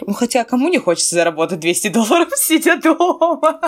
ну, 0.00 0.12
хотя 0.12 0.44
кому 0.44 0.68
не 0.68 0.78
хочется 0.78 1.14
заработать 1.14 1.61
200 1.61 1.88
долларов, 1.88 2.28
сидя 2.37 2.76
дома? 2.76 3.61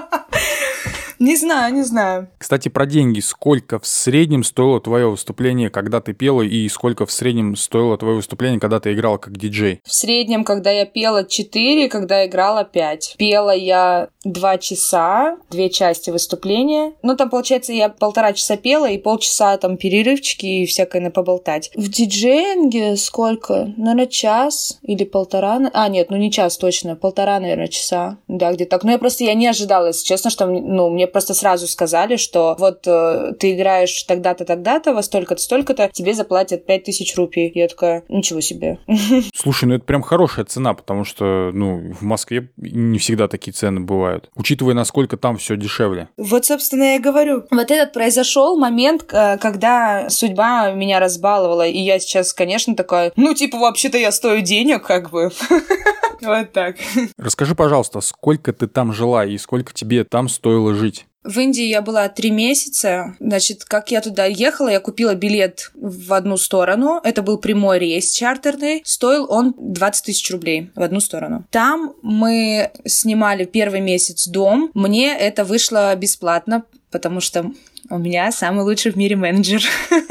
Не 1.19 1.37
знаю, 1.37 1.75
не 1.75 1.83
знаю. 1.83 2.29
Кстати, 2.39 2.69
про 2.69 2.85
деньги. 2.85 3.21
Сколько 3.21 3.79
в 3.79 3.87
среднем 3.87 4.45
стоило 4.45 4.81
твое 4.81 5.09
выступление, 5.09 5.71
когда 5.71 6.01
ты 6.01 6.13
пела, 6.13 6.43
и 6.43 6.69
сколько 6.69 7.07
в 7.07 7.13
среднем 7.13 7.57
стоило 7.57 7.97
твое 7.97 8.17
выступление, 8.17 8.61
когда 8.61 8.81
ты 8.81 8.93
играла 8.93 9.17
как 9.17 9.37
диджей? 9.37 9.81
В 9.85 9.95
среднем, 9.95 10.45
когда 10.45 10.71
я 10.71 10.85
пела 10.85 11.25
4, 11.25 11.89
когда 11.89 12.27
играла 12.27 12.65
5. 12.65 13.17
Пела 13.19 13.55
я 13.55 14.09
2 14.25 14.59
часа, 14.59 15.39
две 15.51 15.71
части 15.71 16.11
выступления. 16.11 16.93
Ну, 17.03 17.17
там, 17.17 17.31
получается, 17.31 17.73
я 17.73 17.89
полтора 17.89 18.33
часа 18.35 18.57
пела, 18.57 18.91
и 18.91 18.99
полчаса 18.99 19.57
там 19.57 19.79
перерывчики 19.79 20.47
и 20.47 20.67
всякое 20.67 21.01
на 21.01 21.11
поболтать. 21.11 21.71
В 21.75 21.89
диджеинге 21.89 22.97
сколько? 22.97 23.73
Наверное, 23.77 24.07
час 24.07 24.79
или 24.83 25.05
полтора? 25.05 25.71
А, 25.73 25.89
нет, 25.89 26.11
ну 26.11 26.16
не 26.17 26.31
час 26.31 26.57
точно, 26.59 26.97
полтора, 26.97 27.39
наверное, 27.41 27.69
часа. 27.69 28.19
Да, 28.29 28.53
где-то 28.53 28.71
так. 28.71 28.85
Но 28.85 28.93
я 28.93 28.99
просто, 28.99 29.25
я 29.25 29.35
не 29.35 29.47
ожидала, 29.47 29.89
если 29.89 30.05
честно, 30.05 30.31
что, 30.31 30.47
ну, 30.47 30.91
мне 30.91 31.07
просто 31.07 31.35
сразу 31.35 31.67
сказали, 31.67 32.17
что 32.17 32.57
вот 32.59 32.87
э, 32.87 33.33
ты 33.39 33.55
играешь 33.55 34.03
тогда-то, 34.05 34.45
тогда-то, 34.45 34.95
во 34.95 35.03
столько-то, 35.03 35.41
столько-то, 35.41 35.91
тебе 35.93 36.15
заплатят 36.15 36.67
5000 36.67 37.17
рупий. 37.17 37.51
Я 37.55 37.69
такая, 37.69 38.05
ничего 38.09 38.41
себе. 38.41 38.79
Слушай, 39.35 39.67
ну 39.67 39.75
это 39.75 39.85
прям 39.85 40.03
хорошая 40.03 40.45
цена, 40.45 40.75
потому 40.75 41.05
что, 41.05 41.51
ну, 41.53 41.93
в 41.93 42.03
Москве 42.03 42.51
не 42.57 42.99
всегда 42.99 43.29
такие 43.29 43.53
цены 43.53 43.81
бывают, 43.81 44.31
учитывая, 44.35 44.75
насколько 44.75 45.17
там 45.17 45.37
все 45.37 45.57
дешевле. 45.57 46.09
Вот, 46.17 46.45
собственно, 46.45 46.83
я 46.83 46.97
и 46.97 46.99
говорю. 46.99 47.45
Вот 47.51 47.71
этот 47.71 47.93
произошел 47.93 48.57
момент, 48.59 49.03
когда 49.03 50.09
судьба 50.11 50.73
меня 50.73 51.01
разбаловала, 51.01 51.67
и 51.67 51.79
я 51.79 51.99
сейчас, 51.99 52.33
конечно, 52.33 52.75
такая, 52.75 53.13
ну, 53.17 53.35
типа, 53.35 53.59
вообще-то 53.59 53.99
я 53.99 54.13
стою 54.13 54.43
денег, 54.43 54.83
как 54.83 55.11
бы. 55.11 55.31
Вот 56.23 56.53
так. 56.53 56.77
Расскажи, 57.19 57.55
пожалуйста, 57.55 58.01
сколько 58.01 58.53
ты 58.53 58.67
там 58.67 58.93
жила 58.93 59.25
и 59.25 59.37
сколько 59.39 59.73
тебе 59.73 60.05
там 60.05 60.29
стоило 60.29 60.75
жить? 60.75 61.07
В 61.27 61.41
Индии 61.41 61.65
я 61.65 61.83
была 61.83 62.09
три 62.09 62.31
месяца. 62.31 63.17
Значит, 63.19 63.65
как 63.65 63.91
я 63.91 64.01
туда 64.01 64.27
ехала, 64.27 64.69
я 64.69 64.79
купила 64.79 65.15
билет 65.17 65.73
в 65.75 66.13
одну 66.13 66.37
сторону. 66.37 67.01
Это 67.03 67.21
был 67.23 67.39
прямой 67.39 67.81
рейс 67.81 68.13
чартерный. 68.13 68.83
Стоил 68.85 69.27
он 69.29 69.53
20 69.59 70.05
тысяч 70.05 70.31
рублей 70.31 70.71
в 70.77 70.83
одну 70.83 71.01
сторону. 71.01 71.45
Там 71.51 71.95
мы 72.03 72.71
снимали 72.85 73.45
первый 73.45 73.81
месяц 73.81 74.29
дом. 74.29 74.71
Мне 74.75 75.19
это 75.19 75.45
вышло 75.45 75.95
бесплатно, 75.97 76.63
потому 76.93 77.21
что 77.21 77.51
у 77.91 77.99
меня 77.99 78.31
самый 78.31 78.65
лучший 78.65 78.93
в 78.93 78.97
мире 78.97 79.17
менеджер. 79.17 79.63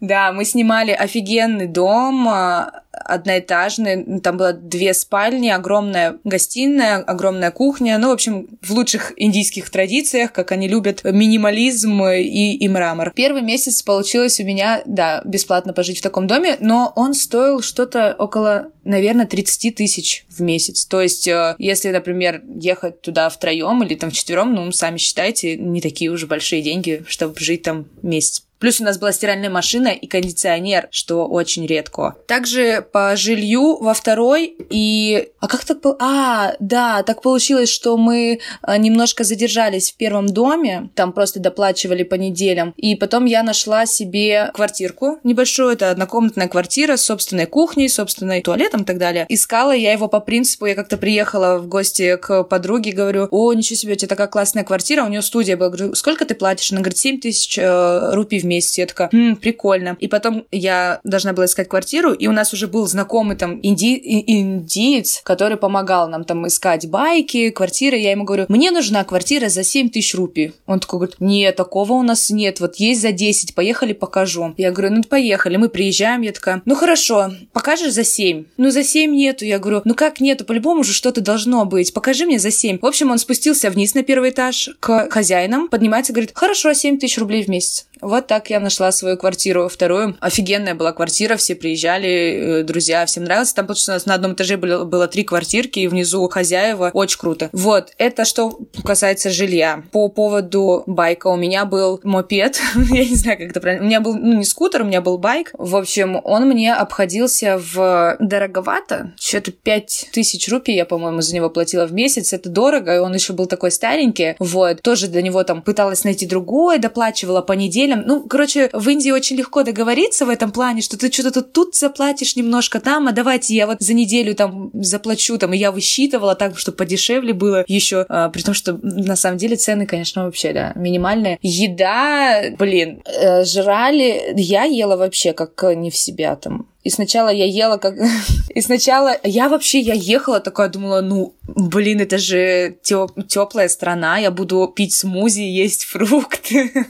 Да, 0.00 0.32
мы 0.32 0.44
снимали 0.44 0.90
офигенный 0.90 1.68
дом, 1.68 2.28
а, 2.28 2.82
одноэтажный. 2.92 4.20
Там 4.20 4.36
было 4.36 4.52
две 4.52 4.94
спальни, 4.94 5.48
огромная 5.48 6.18
гостиная, 6.24 6.98
огромная 6.98 7.50
кухня. 7.50 7.98
Ну, 7.98 8.08
в 8.08 8.12
общем, 8.12 8.48
в 8.60 8.70
лучших 8.72 9.12
индийских 9.16 9.70
традициях, 9.70 10.32
как 10.32 10.52
они 10.52 10.68
любят 10.68 11.02
минимализм 11.04 12.04
и, 12.04 12.54
и 12.54 12.68
мрамор. 12.68 13.12
Первый 13.14 13.42
месяц 13.42 13.82
получилось 13.82 14.40
у 14.40 14.44
меня, 14.44 14.82
да, 14.86 15.22
бесплатно 15.24 15.72
пожить 15.72 15.98
в 15.98 16.02
таком 16.02 16.26
доме, 16.26 16.56
но 16.60 16.92
он 16.96 17.14
стоил 17.14 17.62
что-то 17.62 18.14
около, 18.18 18.68
наверное, 18.84 19.26
30 19.26 19.74
тысяч 19.74 20.24
в 20.28 20.40
месяц. 20.40 20.84
То 20.84 21.00
есть, 21.00 21.26
э, 21.28 21.54
если, 21.58 21.90
например, 21.90 22.42
ехать 22.54 23.00
туда 23.00 23.28
втроем 23.28 23.82
или 23.82 23.94
там 23.94 24.10
вчетвером, 24.10 24.54
ну, 24.54 24.70
сами 24.72 24.98
считайте, 24.98 25.56
не 25.56 25.80
такие 25.80 26.10
уже 26.10 26.26
большие 26.26 26.62
деньги, 26.62 27.04
чтобы 27.06 27.38
жить 27.38 27.62
там 27.62 27.86
месяц 28.02 28.44
Плюс 28.62 28.80
у 28.80 28.84
нас 28.84 28.96
была 28.96 29.10
стиральная 29.10 29.50
машина 29.50 29.88
и 29.88 30.06
кондиционер, 30.06 30.86
что 30.92 31.26
очень 31.26 31.66
редко. 31.66 32.14
Также 32.28 32.86
по 32.92 33.16
жилью 33.16 33.78
во 33.82 33.92
второй 33.92 34.54
и... 34.70 35.30
А 35.40 35.48
как 35.48 35.64
так 35.64 35.80
было? 35.80 35.96
А, 35.98 36.54
да, 36.60 37.02
так 37.02 37.22
получилось, 37.22 37.68
что 37.68 37.96
мы 37.96 38.38
э, 38.64 38.76
немножко 38.76 39.24
задержались 39.24 39.90
в 39.90 39.96
первом 39.96 40.28
доме, 40.28 40.90
там 40.94 41.12
просто 41.12 41.40
доплачивали 41.40 42.04
по 42.04 42.14
неделям, 42.14 42.72
и 42.76 42.94
потом 42.94 43.24
я 43.24 43.42
нашла 43.42 43.84
себе 43.84 44.52
квартирку 44.54 45.18
небольшую, 45.24 45.72
это 45.72 45.90
однокомнатная 45.90 46.46
квартира 46.46 46.96
с 46.96 47.02
собственной 47.02 47.46
кухней, 47.46 47.88
собственной 47.88 48.42
туалетом 48.42 48.82
и 48.82 48.84
так 48.84 48.98
далее. 48.98 49.26
Искала 49.28 49.72
я 49.72 49.90
его 49.90 50.06
по 50.06 50.20
принципу, 50.20 50.66
я 50.66 50.76
как-то 50.76 50.98
приехала 50.98 51.58
в 51.58 51.66
гости 51.66 52.16
к 52.16 52.44
подруге, 52.44 52.92
говорю, 52.92 53.26
о, 53.32 53.52
ничего 53.54 53.76
себе, 53.76 53.94
у 53.94 53.96
тебя 53.96 54.08
такая 54.08 54.28
классная 54.28 54.62
квартира, 54.62 55.02
у 55.02 55.08
нее 55.08 55.22
студия 55.22 55.56
была, 55.56 55.70
говорю, 55.70 55.96
сколько 55.96 56.24
ты 56.24 56.36
платишь? 56.36 56.70
Она 56.70 56.80
говорит, 56.80 56.98
7 56.98 57.18
тысяч 57.18 57.58
э, 57.58 58.14
рупий 58.14 58.38
в 58.38 58.44
месяц. 58.44 58.51
Я 58.78 58.86
такая, 58.86 59.08
хм, 59.12 59.36
прикольно. 59.36 59.96
И 60.00 60.08
потом 60.08 60.44
я 60.50 61.00
должна 61.04 61.32
была 61.32 61.46
искать 61.46 61.68
квартиру, 61.68 62.12
и 62.12 62.26
у 62.26 62.32
нас 62.32 62.52
уже 62.52 62.66
был 62.66 62.86
знакомый 62.86 63.36
там 63.36 63.58
инди... 63.62 64.00
индиец, 64.02 65.20
который 65.24 65.56
помогал 65.56 66.08
нам 66.08 66.24
там 66.24 66.46
искать 66.46 66.88
байки, 66.88 67.50
квартиры. 67.50 67.96
Я 67.96 68.10
ему 68.10 68.24
говорю, 68.24 68.46
мне 68.48 68.70
нужна 68.70 69.04
квартира 69.04 69.48
за 69.48 69.64
7 69.64 69.90
тысяч 69.90 70.14
рупий. 70.14 70.52
Он 70.66 70.80
такой 70.80 70.98
говорит, 71.00 71.16
нет, 71.20 71.56
такого 71.56 71.94
у 71.94 72.02
нас 72.02 72.30
нет, 72.30 72.60
вот 72.60 72.76
есть 72.76 73.00
за 73.00 73.12
10, 73.12 73.54
поехали 73.54 73.92
покажу. 73.92 74.54
Я 74.56 74.70
говорю, 74.70 74.94
ну 74.94 75.02
поехали, 75.02 75.56
мы 75.56 75.68
приезжаем, 75.68 76.22
я 76.22 76.32
такая, 76.32 76.62
ну 76.64 76.74
хорошо, 76.74 77.32
покажешь 77.52 77.92
за 77.92 78.04
7? 78.04 78.44
Ну 78.56 78.70
за 78.70 78.82
7 78.82 79.14
нету, 79.14 79.44
я 79.44 79.58
говорю, 79.58 79.82
ну 79.84 79.94
как 79.94 80.20
нету, 80.20 80.44
по-любому 80.44 80.84
же 80.84 80.92
что-то 80.92 81.20
должно 81.20 81.64
быть, 81.64 81.92
покажи 81.94 82.26
мне 82.26 82.38
за 82.38 82.50
7. 82.50 82.78
В 82.80 82.86
общем, 82.86 83.10
он 83.10 83.18
спустился 83.18 83.70
вниз 83.70 83.94
на 83.94 84.02
первый 84.02 84.30
этаж 84.30 84.70
к 84.80 85.08
хозяинам, 85.10 85.68
поднимается, 85.68 86.12
говорит, 86.12 86.32
хорошо, 86.34 86.72
7 86.72 86.98
тысяч 86.98 87.18
рублей 87.18 87.44
в 87.44 87.48
месяц. 87.48 87.86
Вот 88.02 88.26
так 88.26 88.50
я 88.50 88.58
нашла 88.58 88.90
свою 88.90 89.16
квартиру 89.16 89.68
вторую. 89.68 90.16
Офигенная 90.20 90.74
была 90.74 90.92
квартира, 90.92 91.36
все 91.36 91.54
приезжали, 91.54 92.60
э, 92.60 92.62
друзья, 92.64 93.06
всем 93.06 93.24
нравилось. 93.24 93.52
Там, 93.52 93.66
получается, 93.66 93.92
у 93.92 93.94
нас 93.94 94.06
на 94.06 94.14
одном 94.14 94.34
этаже 94.34 94.56
было, 94.56 94.84
было 94.84 95.06
три 95.06 95.22
квартирки, 95.22 95.78
и 95.78 95.86
внизу 95.86 96.28
хозяева. 96.28 96.90
Очень 96.92 97.18
круто. 97.18 97.48
Вот, 97.52 97.92
это 97.98 98.24
что 98.24 98.58
касается 98.84 99.30
жилья. 99.30 99.84
По 99.92 100.08
поводу 100.08 100.82
байка 100.86 101.28
у 101.28 101.36
меня 101.36 101.64
был 101.64 102.00
мопед. 102.02 102.60
я 102.90 103.04
не 103.04 103.14
знаю, 103.14 103.38
как 103.38 103.50
это 103.50 103.60
правильно. 103.60 103.84
У 103.84 103.86
меня 103.86 104.00
был, 104.00 104.14
ну, 104.14 104.36
не 104.36 104.44
скутер, 104.44 104.82
у 104.82 104.84
меня 104.84 105.00
был 105.00 105.18
байк. 105.18 105.52
В 105.56 105.76
общем, 105.76 106.20
он 106.24 106.48
мне 106.48 106.74
обходился 106.74 107.58
в 107.58 108.16
дороговато. 108.18 109.12
Что-то 109.20 109.52
5 109.52 110.08
тысяч 110.12 110.48
рупий 110.48 110.74
я, 110.74 110.86
по-моему, 110.86 111.20
за 111.20 111.36
него 111.36 111.50
платила 111.50 111.86
в 111.86 111.92
месяц. 111.92 112.32
Это 112.32 112.48
дорого, 112.48 112.96
и 112.96 112.98
он 112.98 113.14
еще 113.14 113.32
был 113.32 113.46
такой 113.46 113.70
старенький. 113.70 114.34
Вот, 114.40 114.82
тоже 114.82 115.06
для 115.06 115.22
него 115.22 115.44
там 115.44 115.62
пыталась 115.62 116.02
найти 116.02 116.26
другой, 116.26 116.78
доплачивала 116.78 117.42
по 117.42 117.52
неделе 117.52 117.91
отелем. 117.92 118.04
Ну, 118.06 118.26
короче, 118.26 118.70
в 118.72 118.88
Индии 118.88 119.10
очень 119.10 119.36
легко 119.36 119.62
договориться 119.62 120.26
в 120.26 120.28
этом 120.28 120.52
плане, 120.52 120.82
что 120.82 120.98
ты 120.98 121.10
что-то 121.10 121.42
тут 121.42 121.74
заплатишь 121.74 122.36
немножко 122.36 122.80
там, 122.80 123.08
а 123.08 123.12
давайте 123.12 123.54
я 123.54 123.66
вот 123.66 123.80
за 123.80 123.94
неделю 123.94 124.34
там 124.34 124.70
заплачу, 124.74 125.38
там, 125.38 125.52
и 125.52 125.58
я 125.58 125.70
высчитывала 125.72 126.34
так, 126.34 126.58
чтобы 126.58 126.76
подешевле 126.76 127.32
было 127.32 127.64
еще, 127.66 128.06
а, 128.08 128.28
при 128.28 128.42
том, 128.42 128.54
что 128.54 128.78
на 128.82 129.16
самом 129.16 129.38
деле 129.38 129.56
цены, 129.56 129.86
конечно, 129.86 130.24
вообще, 130.24 130.52
да, 130.52 130.72
минимальные. 130.74 131.38
Еда, 131.42 132.42
блин, 132.58 133.02
э, 133.04 133.44
жрали, 133.44 134.32
я 134.36 134.64
ела 134.64 134.96
вообще 134.96 135.32
как 135.32 135.62
не 135.76 135.90
в 135.90 135.96
себя 135.96 136.36
там. 136.36 136.66
И 136.84 136.90
сначала 136.90 137.28
я 137.28 137.46
ела 137.46 137.76
как... 137.78 137.94
И 138.54 138.60
сначала 138.60 139.16
я 139.22 139.48
вообще, 139.48 139.80
я 139.80 139.94
ехала 139.94 140.40
такая, 140.40 140.68
думала, 140.68 141.00
ну, 141.00 141.34
блин, 141.46 142.00
это 142.00 142.18
же 142.18 142.76
теп 142.82 143.12
теплая 143.28 143.68
страна, 143.68 144.18
я 144.18 144.30
буду 144.30 144.70
пить 144.74 144.92
смузи, 144.92 145.40
есть 145.40 145.84
фрукты. 145.84 146.70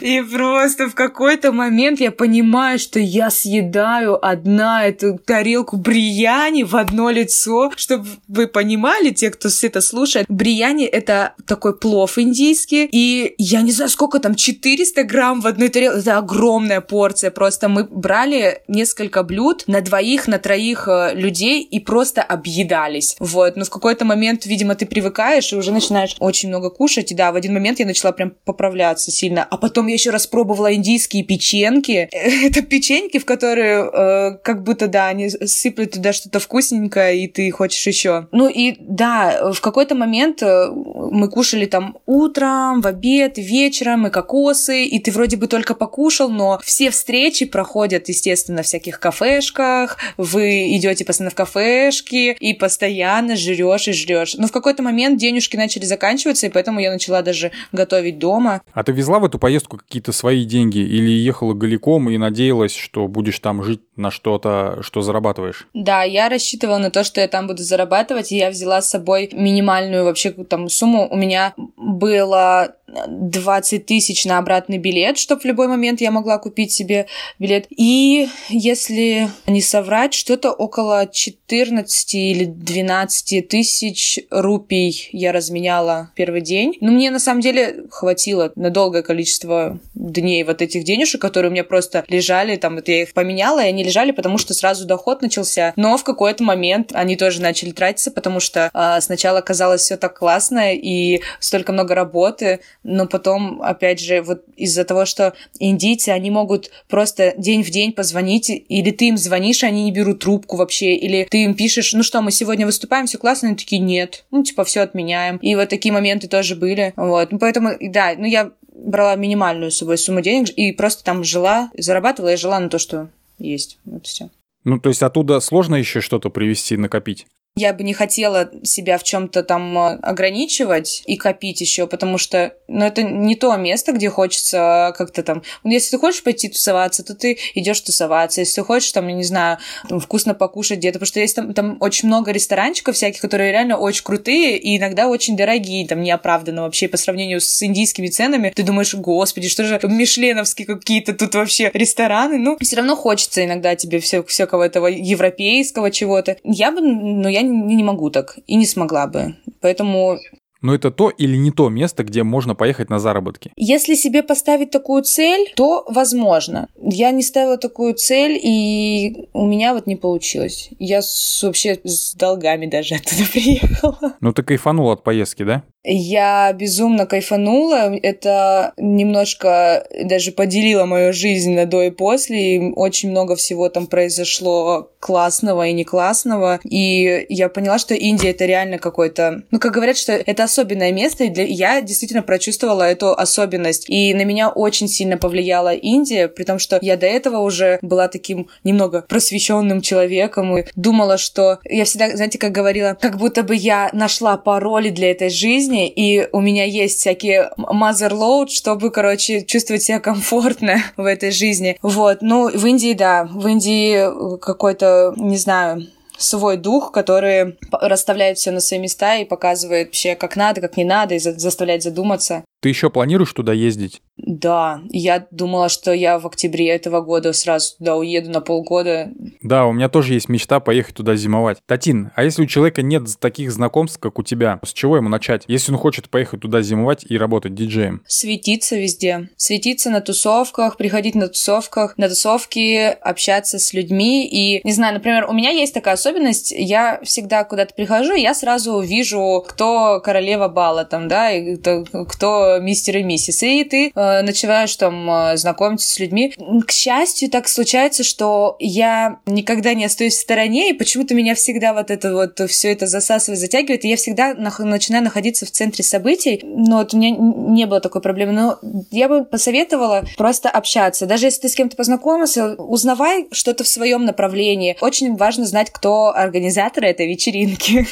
И 0.00 0.22
просто 0.22 0.88
в 0.88 0.94
какой-то 0.94 1.52
момент 1.52 2.00
я 2.00 2.10
понимаю, 2.10 2.78
что 2.78 2.98
я 2.98 3.30
съедаю 3.30 4.24
одна 4.24 4.86
эту 4.86 5.18
тарелку 5.18 5.76
брияни 5.76 6.64
в 6.64 6.74
одно 6.76 7.10
лицо. 7.10 7.72
Чтобы 7.76 8.08
вы 8.28 8.46
понимали, 8.48 9.10
те, 9.10 9.30
кто 9.30 9.48
все 9.48 9.68
это 9.68 9.80
слушает, 9.80 10.26
брияни— 10.28 10.84
это 10.86 11.34
такой 11.46 11.76
плов 11.78 12.18
индийский, 12.18 12.88
и 12.90 13.34
я 13.38 13.62
не 13.62 13.72
знаю, 13.72 13.90
сколько 13.90 14.18
там, 14.18 14.34
400 14.34 15.04
грамм 15.04 15.40
в 15.40 15.46
одной 15.46 15.68
тарелке. 15.68 16.00
Это 16.00 16.18
огромная 16.18 16.80
порция 16.80 17.25
просто. 17.30 17.68
Мы 17.68 17.84
брали 17.84 18.62
несколько 18.68 19.22
блюд 19.22 19.64
на 19.66 19.80
двоих, 19.80 20.28
на 20.28 20.38
троих 20.38 20.88
э, 20.88 21.14
людей 21.14 21.62
и 21.62 21.80
просто 21.80 22.22
объедались. 22.22 23.16
Вот. 23.18 23.56
Но 23.56 23.64
в 23.64 23.70
какой-то 23.70 24.04
момент, 24.04 24.46
видимо, 24.46 24.74
ты 24.74 24.86
привыкаешь 24.86 25.52
и 25.52 25.56
уже 25.56 25.72
начинаешь 25.72 26.16
очень 26.20 26.48
много 26.48 26.70
кушать. 26.70 27.12
И 27.12 27.14
да, 27.14 27.32
в 27.32 27.36
один 27.36 27.54
момент 27.54 27.80
я 27.80 27.86
начала 27.86 28.12
прям 28.12 28.32
поправляться 28.44 29.10
сильно. 29.10 29.44
А 29.44 29.56
потом 29.56 29.86
я 29.86 29.94
еще 29.94 30.10
раз 30.10 30.26
пробовала 30.26 30.74
индийские 30.74 31.24
печеньки. 31.24 32.08
Это 32.12 32.62
печеньки, 32.62 33.18
в 33.18 33.24
которые 33.24 33.90
э, 33.92 34.38
как 34.42 34.62
будто, 34.62 34.86
да, 34.86 35.08
они 35.08 35.30
сыплют 35.30 35.92
туда 35.92 36.12
что-то 36.12 36.38
вкусненькое, 36.38 37.24
и 37.24 37.28
ты 37.28 37.50
хочешь 37.50 37.86
еще. 37.86 38.28
Ну 38.32 38.48
и 38.48 38.76
да, 38.80 39.52
в 39.52 39.60
какой-то 39.60 39.94
момент 39.94 40.42
э, 40.42 40.68
мы 40.70 41.28
кушали 41.28 41.66
там 41.66 41.98
утром, 42.06 42.80
в 42.80 42.86
обед, 42.86 43.38
вечером, 43.38 44.06
и 44.06 44.10
кокосы, 44.10 44.84
и 44.84 44.98
ты 44.98 45.10
вроде 45.10 45.36
бы 45.36 45.46
только 45.46 45.74
покушал, 45.74 46.28
но 46.28 46.60
все 46.62 46.90
встречи 46.90 47.15
проходят, 47.50 48.08
естественно, 48.08 48.62
в 48.62 48.66
всяких 48.66 49.00
кафешках, 49.00 49.98
вы 50.16 50.76
идете 50.76 51.04
постоянно 51.04 51.30
в 51.30 51.34
кафешки 51.34 52.36
и 52.38 52.54
постоянно 52.54 53.36
жрешь 53.36 53.88
и 53.88 53.92
жрешь. 53.92 54.34
Но 54.34 54.46
в 54.46 54.52
какой-то 54.52 54.82
момент 54.82 55.18
денежки 55.18 55.56
начали 55.56 55.84
заканчиваться, 55.84 56.46
и 56.46 56.50
поэтому 56.50 56.80
я 56.80 56.90
начала 56.92 57.22
даже 57.22 57.52
готовить 57.72 58.18
дома. 58.18 58.62
А 58.72 58.82
ты 58.82 58.92
везла 58.92 59.18
в 59.18 59.24
эту 59.24 59.38
поездку 59.38 59.78
какие-то 59.78 60.12
свои 60.12 60.44
деньги 60.44 60.78
или 60.78 61.10
ехала 61.10 61.54
голиком 61.54 62.10
и 62.10 62.18
надеялась, 62.18 62.74
что 62.74 63.08
будешь 63.08 63.38
там 63.38 63.62
жить 63.62 63.80
на 63.96 64.10
что-то, 64.10 64.78
что 64.82 65.02
зарабатываешь? 65.02 65.66
Да, 65.74 66.02
я 66.02 66.28
рассчитывала 66.28 66.78
на 66.78 66.90
то, 66.90 67.04
что 67.04 67.20
я 67.20 67.28
там 67.28 67.46
буду 67.46 67.62
зарабатывать, 67.62 68.32
и 68.32 68.36
я 68.36 68.50
взяла 68.50 68.82
с 68.82 68.90
собой 68.90 69.30
минимальную 69.32 70.04
вообще 70.04 70.30
там 70.30 70.68
сумму. 70.68 71.08
У 71.10 71.16
меня 71.16 71.54
было 71.76 72.76
20 72.88 73.86
тысяч 73.86 74.24
на 74.24 74.38
обратный 74.38 74.78
билет, 74.78 75.18
чтобы 75.18 75.42
в 75.42 75.44
любой 75.44 75.68
момент 75.68 76.00
я 76.00 76.10
могла 76.10 76.38
купить 76.38 76.72
себе 76.72 77.06
билет. 77.38 77.66
И, 77.70 78.28
если 78.48 79.28
не 79.46 79.60
соврать, 79.60 80.14
что-то 80.14 80.52
около 80.52 81.08
14 81.10 82.14
или 82.14 82.44
12 82.44 83.48
тысяч 83.48 84.20
рупий 84.30 85.08
я 85.12 85.32
разменяла 85.32 86.10
первый 86.14 86.40
день. 86.40 86.76
Но 86.80 86.92
мне, 86.92 87.10
на 87.10 87.18
самом 87.18 87.40
деле, 87.40 87.84
хватило 87.90 88.52
на 88.54 88.70
долгое 88.70 89.02
количество 89.02 89.78
дней 89.94 90.44
вот 90.44 90.62
этих 90.62 90.84
денежек, 90.84 91.20
которые 91.20 91.50
у 91.50 91.52
меня 91.52 91.64
просто 91.64 92.04
лежали, 92.08 92.56
там, 92.56 92.76
вот 92.76 92.88
я 92.88 93.02
их 93.02 93.12
поменяла, 93.12 93.64
и 93.64 93.68
они 93.68 93.82
лежали, 93.82 94.12
потому 94.12 94.38
что 94.38 94.54
сразу 94.54 94.86
доход 94.86 95.22
начался. 95.22 95.72
Но 95.76 95.96
в 95.96 96.04
какой-то 96.04 96.44
момент 96.44 96.90
они 96.92 97.16
тоже 97.16 97.40
начали 97.40 97.70
тратиться, 97.70 98.10
потому 98.10 98.40
что 98.40 98.70
э, 98.72 99.00
сначала 99.00 99.40
казалось 99.40 99.82
все 99.82 99.96
так 99.96 100.18
классно 100.18 100.74
и 100.74 101.20
столько 101.40 101.72
много 101.72 101.94
работы, 101.94 102.60
но 102.86 103.06
потом, 103.06 103.60
опять 103.62 104.00
же, 104.00 104.22
вот 104.22 104.44
из-за 104.56 104.84
того, 104.84 105.04
что 105.04 105.34
индийцы, 105.58 106.10
они 106.10 106.30
могут 106.30 106.70
просто 106.88 107.34
день 107.36 107.62
в 107.62 107.70
день 107.70 107.92
позвонить, 107.92 108.48
или 108.50 108.90
ты 108.90 109.08
им 109.08 109.16
звонишь, 109.16 109.64
они 109.64 109.84
не 109.84 109.92
берут 109.92 110.20
трубку 110.20 110.56
вообще, 110.56 110.94
или 110.94 111.26
ты 111.30 111.44
им 111.44 111.54
пишешь, 111.54 111.92
ну 111.92 112.02
что, 112.02 112.22
мы 112.22 112.30
сегодня 112.30 112.64
выступаем, 112.64 113.06
все 113.06 113.18
классно, 113.18 113.48
они 113.48 113.56
такие, 113.56 113.80
нет, 113.80 114.24
ну, 114.30 114.42
типа, 114.42 114.64
все 114.64 114.80
отменяем. 114.80 115.36
И 115.38 115.54
вот 115.56 115.68
такие 115.68 115.92
моменты 115.92 116.28
тоже 116.28 116.54
были. 116.54 116.92
Вот, 116.96 117.32
ну, 117.32 117.38
поэтому, 117.38 117.70
да, 117.80 118.14
ну, 118.16 118.24
я 118.24 118.52
брала 118.72 119.16
минимальную 119.16 119.70
с 119.70 119.78
собой 119.78 119.98
сумму 119.98 120.20
денег 120.20 120.50
и 120.50 120.72
просто 120.72 121.04
там 121.04 121.24
жила, 121.24 121.70
зарабатывала 121.76 122.34
и 122.34 122.36
жила 122.36 122.60
на 122.60 122.68
то, 122.68 122.78
что 122.78 123.08
есть. 123.38 123.78
Вот 123.84 124.06
все. 124.06 124.30
Ну, 124.64 124.80
то 124.80 124.88
есть 124.88 125.02
оттуда 125.02 125.40
сложно 125.40 125.76
еще 125.76 126.00
что-то 126.00 126.28
привести, 126.28 126.76
накопить? 126.76 127.26
Я 127.58 127.72
бы 127.72 127.84
не 127.84 127.94
хотела 127.94 128.50
себя 128.64 128.98
в 128.98 129.02
чем-то 129.02 129.42
там 129.42 129.78
э, 129.78 129.98
ограничивать 130.02 131.02
и 131.06 131.16
копить 131.16 131.62
еще, 131.62 131.86
потому 131.86 132.18
что, 132.18 132.52
ну, 132.68 132.84
это 132.84 133.02
не 133.02 133.34
то 133.34 133.56
место, 133.56 133.92
где 133.92 134.10
хочется 134.10 134.92
как-то 134.98 135.22
там... 135.22 135.42
Ну, 135.64 135.70
если 135.70 135.92
ты 135.92 135.98
хочешь 135.98 136.22
пойти 136.22 136.50
тусоваться, 136.50 137.02
то 137.02 137.14
ты 137.14 137.38
идешь 137.54 137.80
тусоваться. 137.80 138.42
Если 138.42 138.56
ты 138.56 138.62
хочешь, 138.62 138.92
там, 138.92 139.08
я 139.08 139.14
не 139.14 139.24
знаю, 139.24 139.56
там, 139.88 140.00
вкусно 140.00 140.34
покушать 140.34 140.80
где-то, 140.80 140.98
потому 140.98 141.06
что 141.06 141.20
есть 141.20 141.34
там, 141.34 141.54
там 141.54 141.78
очень 141.80 142.08
много 142.08 142.30
ресторанчиков 142.30 142.94
всяких, 142.94 143.22
которые 143.22 143.52
реально 143.52 143.78
очень 143.78 144.04
крутые 144.04 144.58
и 144.58 144.76
иногда 144.76 145.08
очень 145.08 145.34
дорогие, 145.34 145.88
там, 145.88 146.02
неоправданно 146.02 146.60
вообще 146.60 146.88
по 146.88 146.98
сравнению 146.98 147.40
с 147.40 147.62
индийскими 147.62 148.08
ценами. 148.08 148.52
Ты 148.54 148.64
думаешь, 148.64 148.94
господи, 148.94 149.48
что 149.48 149.64
же 149.64 149.80
мишленовские 149.82 150.66
какие-то 150.66 151.14
тут 151.14 151.34
вообще 151.34 151.70
рестораны? 151.72 152.36
Ну, 152.36 152.58
все 152.60 152.76
равно 152.76 152.96
хочется 152.96 153.42
иногда 153.42 153.74
тебе 153.76 153.98
все, 154.00 154.22
всякого 154.22 154.64
этого 154.64 154.88
европейского 154.88 155.90
чего-то. 155.90 156.36
Я 156.44 156.70
бы, 156.70 156.82
ну, 156.82 157.30
я 157.30 157.45
не 157.46 157.84
могу 157.84 158.10
так 158.10 158.38
и 158.46 158.56
не 158.56 158.66
смогла 158.66 159.06
бы. 159.06 159.36
Поэтому 159.60 160.18
но 160.66 160.74
это 160.74 160.90
то 160.90 161.10
или 161.10 161.36
не 161.36 161.52
то 161.52 161.68
место, 161.68 162.02
где 162.02 162.24
можно 162.24 162.56
поехать 162.56 162.90
на 162.90 162.98
заработки? 162.98 163.52
Если 163.56 163.94
себе 163.94 164.24
поставить 164.24 164.72
такую 164.72 165.04
цель, 165.04 165.52
то 165.54 165.84
возможно. 165.88 166.68
Я 166.82 167.12
не 167.12 167.22
ставила 167.22 167.56
такую 167.56 167.94
цель, 167.94 168.36
и 168.42 169.28
у 169.32 169.46
меня 169.46 169.74
вот 169.74 169.86
не 169.86 169.94
получилось. 169.94 170.70
Я 170.80 171.02
с, 171.02 171.40
вообще 171.44 171.78
с 171.84 172.14
долгами 172.16 172.66
даже 172.66 172.96
оттуда 172.96 173.22
приехала. 173.32 174.16
Ну 174.20 174.32
ты 174.32 174.42
кайфанула 174.42 174.94
от 174.94 175.04
поездки, 175.04 175.44
да? 175.44 175.62
Я 175.88 176.52
безумно 176.52 177.06
кайфанула. 177.06 177.94
Это 178.02 178.72
немножко 178.76 179.86
даже 180.04 180.32
поделило 180.32 180.84
мою 180.84 181.12
жизнь 181.12 181.54
на 181.54 181.64
до 181.64 181.82
и 181.82 181.90
после. 181.90 182.56
И 182.56 182.72
очень 182.74 183.10
много 183.10 183.36
всего 183.36 183.68
там 183.68 183.86
произошло 183.86 184.90
классного 184.98 185.68
и 185.68 185.72
не 185.72 185.84
классного. 185.84 186.58
И 186.64 187.26
я 187.28 187.48
поняла, 187.48 187.78
что 187.78 187.94
Индия 187.94 188.30
это 188.30 188.46
реально 188.46 188.78
какой-то... 188.78 189.42
Ну, 189.52 189.60
как 189.60 189.72
говорят, 189.72 189.96
что 189.96 190.12
это 190.12 190.42
особенное 190.56 190.92
место, 190.92 191.24
и 191.24 191.28
для... 191.28 191.44
я 191.44 191.80
действительно 191.82 192.22
прочувствовала 192.22 192.82
эту 192.82 193.12
особенность. 193.12 193.84
И 193.88 194.14
на 194.14 194.24
меня 194.24 194.48
очень 194.48 194.88
сильно 194.88 195.18
повлияла 195.18 195.74
Индия, 195.74 196.28
при 196.28 196.44
том, 196.44 196.58
что 196.58 196.78
я 196.80 196.96
до 196.96 197.06
этого 197.06 197.38
уже 197.38 197.78
была 197.82 198.08
таким 198.08 198.48
немного 198.64 199.02
просвещенным 199.02 199.82
человеком 199.82 200.56
и 200.56 200.64
думала, 200.74 201.18
что 201.18 201.58
я 201.64 201.84
всегда, 201.84 202.16
знаете, 202.16 202.38
как 202.38 202.52
говорила, 202.52 202.96
как 202.98 203.18
будто 203.18 203.42
бы 203.42 203.54
я 203.54 203.90
нашла 203.92 204.36
пароли 204.38 204.88
для 204.88 205.10
этой 205.10 205.28
жизни, 205.28 205.88
и 205.88 206.26
у 206.32 206.40
меня 206.40 206.64
есть 206.64 207.00
всякие 207.00 207.50
mother 207.58 208.12
load, 208.12 208.48
чтобы, 208.48 208.90
короче, 208.90 209.42
чувствовать 209.42 209.82
себя 209.82 210.00
комфортно 210.00 210.82
в 210.96 211.04
этой 211.04 211.30
жизни. 211.30 211.76
Вот. 211.82 212.18
Ну, 212.22 212.48
в 212.48 212.64
Индии, 212.64 212.94
да, 212.94 213.24
в 213.24 213.46
Индии 213.46 214.38
какой-то, 214.38 215.12
не 215.16 215.36
знаю, 215.36 215.86
свой 216.16 216.56
дух, 216.56 216.92
который 216.92 217.58
расставляет 217.70 218.38
все 218.38 218.50
на 218.50 218.60
свои 218.60 218.80
места 218.80 219.16
и 219.16 219.24
показывает 219.24 219.88
вообще, 219.88 220.14
как 220.14 220.36
надо, 220.36 220.60
как 220.60 220.76
не 220.76 220.84
надо, 220.84 221.14
и 221.14 221.18
заставляет 221.18 221.82
задуматься. 221.82 222.44
Ты 222.60 222.70
еще 222.70 222.90
планируешь 222.90 223.32
туда 223.32 223.52
ездить? 223.52 224.02
Да, 224.16 224.80
я 224.88 225.26
думала, 225.30 225.68
что 225.68 225.92
я 225.92 226.18
в 226.18 226.26
октябре 226.26 226.68
этого 226.70 227.02
года 227.02 227.32
сразу 227.32 227.76
туда 227.76 227.96
уеду 227.96 228.30
на 228.30 228.40
полгода. 228.40 229.10
Да, 229.42 229.66
у 229.66 229.72
меня 229.72 229.88
тоже 229.90 230.14
есть 230.14 230.30
мечта 230.30 230.58
поехать 230.58 230.94
туда 230.94 231.16
зимовать. 231.16 231.58
Татин, 231.66 232.10
а 232.16 232.24
если 232.24 232.42
у 232.42 232.46
человека 232.46 232.80
нет 232.80 233.04
таких 233.20 233.52
знакомств, 233.52 233.98
как 234.00 234.18
у 234.18 234.22
тебя, 234.22 234.58
с 234.64 234.72
чего 234.72 234.96
ему 234.96 235.10
начать, 235.10 235.44
если 235.48 235.72
он 235.72 235.78
хочет 235.78 236.08
поехать 236.08 236.40
туда 236.40 236.62
зимовать 236.62 237.04
и 237.06 237.18
работать 237.18 237.54
диджеем? 237.54 238.02
Светиться 238.06 238.76
везде. 238.76 239.28
Светиться 239.36 239.90
на 239.90 240.00
тусовках, 240.00 240.78
приходить 240.78 241.14
на 241.14 241.28
тусовках, 241.28 241.98
на 241.98 242.08
тусовки, 242.08 242.86
общаться 242.86 243.58
с 243.58 243.74
людьми. 243.74 244.26
И, 244.26 244.66
не 244.66 244.72
знаю, 244.72 244.94
например, 244.94 245.26
у 245.28 245.34
меня 245.34 245.50
есть 245.50 245.74
такая 245.74 245.94
особенность, 245.94 246.52
я 246.56 247.00
всегда 247.02 247.44
куда-то 247.44 247.74
прихожу, 247.74 248.14
я 248.14 248.34
сразу 248.34 248.80
вижу, 248.80 249.44
кто 249.46 250.00
королева 250.02 250.48
бала 250.48 250.86
там, 250.86 251.06
да, 251.06 251.30
и 251.30 251.56
кто, 251.56 251.84
кто 251.84 252.45
мистер 252.60 252.96
и 252.98 253.02
миссис. 253.02 253.42
И 253.42 253.64
ты 253.64 253.92
э, 253.94 254.06
Э, 254.06 254.22
начинаешь 254.22 254.74
там 254.76 255.10
э, 255.10 255.36
знакомиться 255.36 255.88
с 255.88 255.98
людьми. 255.98 256.34
К 256.66 256.70
счастью, 256.70 257.30
так 257.30 257.48
случается, 257.48 258.04
что 258.04 258.56
я 258.58 259.18
никогда 259.26 259.74
не 259.74 259.84
остаюсь 259.84 260.16
в 260.16 260.20
стороне, 260.20 260.70
и 260.70 260.72
почему-то 260.72 261.14
меня 261.14 261.34
всегда 261.34 261.72
вот 261.72 261.90
это 261.90 262.12
вот 262.12 262.40
все 262.50 262.72
это 262.72 262.86
засасывает, 262.86 263.40
затягивает, 263.40 263.84
и 263.84 263.88
я 263.88 263.96
всегда 263.96 264.34
нах- 264.34 264.62
начинаю 264.62 265.04
находиться 265.04 265.46
в 265.46 265.50
центре 265.50 265.84
событий. 265.84 266.40
Но 266.44 266.78
вот 266.78 266.94
у 266.94 266.98
меня 266.98 267.10
не 267.10 267.66
было 267.66 267.80
такой 267.80 268.00
проблемы. 268.00 268.32
Но 268.32 268.58
я 268.90 269.08
бы 269.08 269.24
посоветовала 269.24 270.04
просто 270.16 270.50
общаться. 270.50 271.06
Даже 271.06 271.26
если 271.26 271.42
ты 271.42 271.48
с 271.48 271.54
кем-то 271.54 271.76
познакомился, 271.76 272.54
узнавай 272.54 273.26
что-то 273.32 273.64
в 273.64 273.68
своем 273.68 274.04
направлении. 274.04 274.76
Очень 274.80 275.16
важно 275.16 275.46
знать, 275.46 275.70
кто 275.70 276.14
организатор 276.14 276.84
этой 276.84 277.08
вечеринки. 277.08 277.86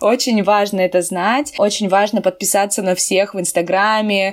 Очень 0.00 0.42
важно 0.42 0.80
это 0.80 1.02
знать. 1.02 1.54
Очень 1.58 1.88
важно 1.88 2.22
подписаться 2.22 2.82
на 2.82 2.94
всех 2.94 3.34
в 3.34 3.40
Инстаграме, 3.40 3.85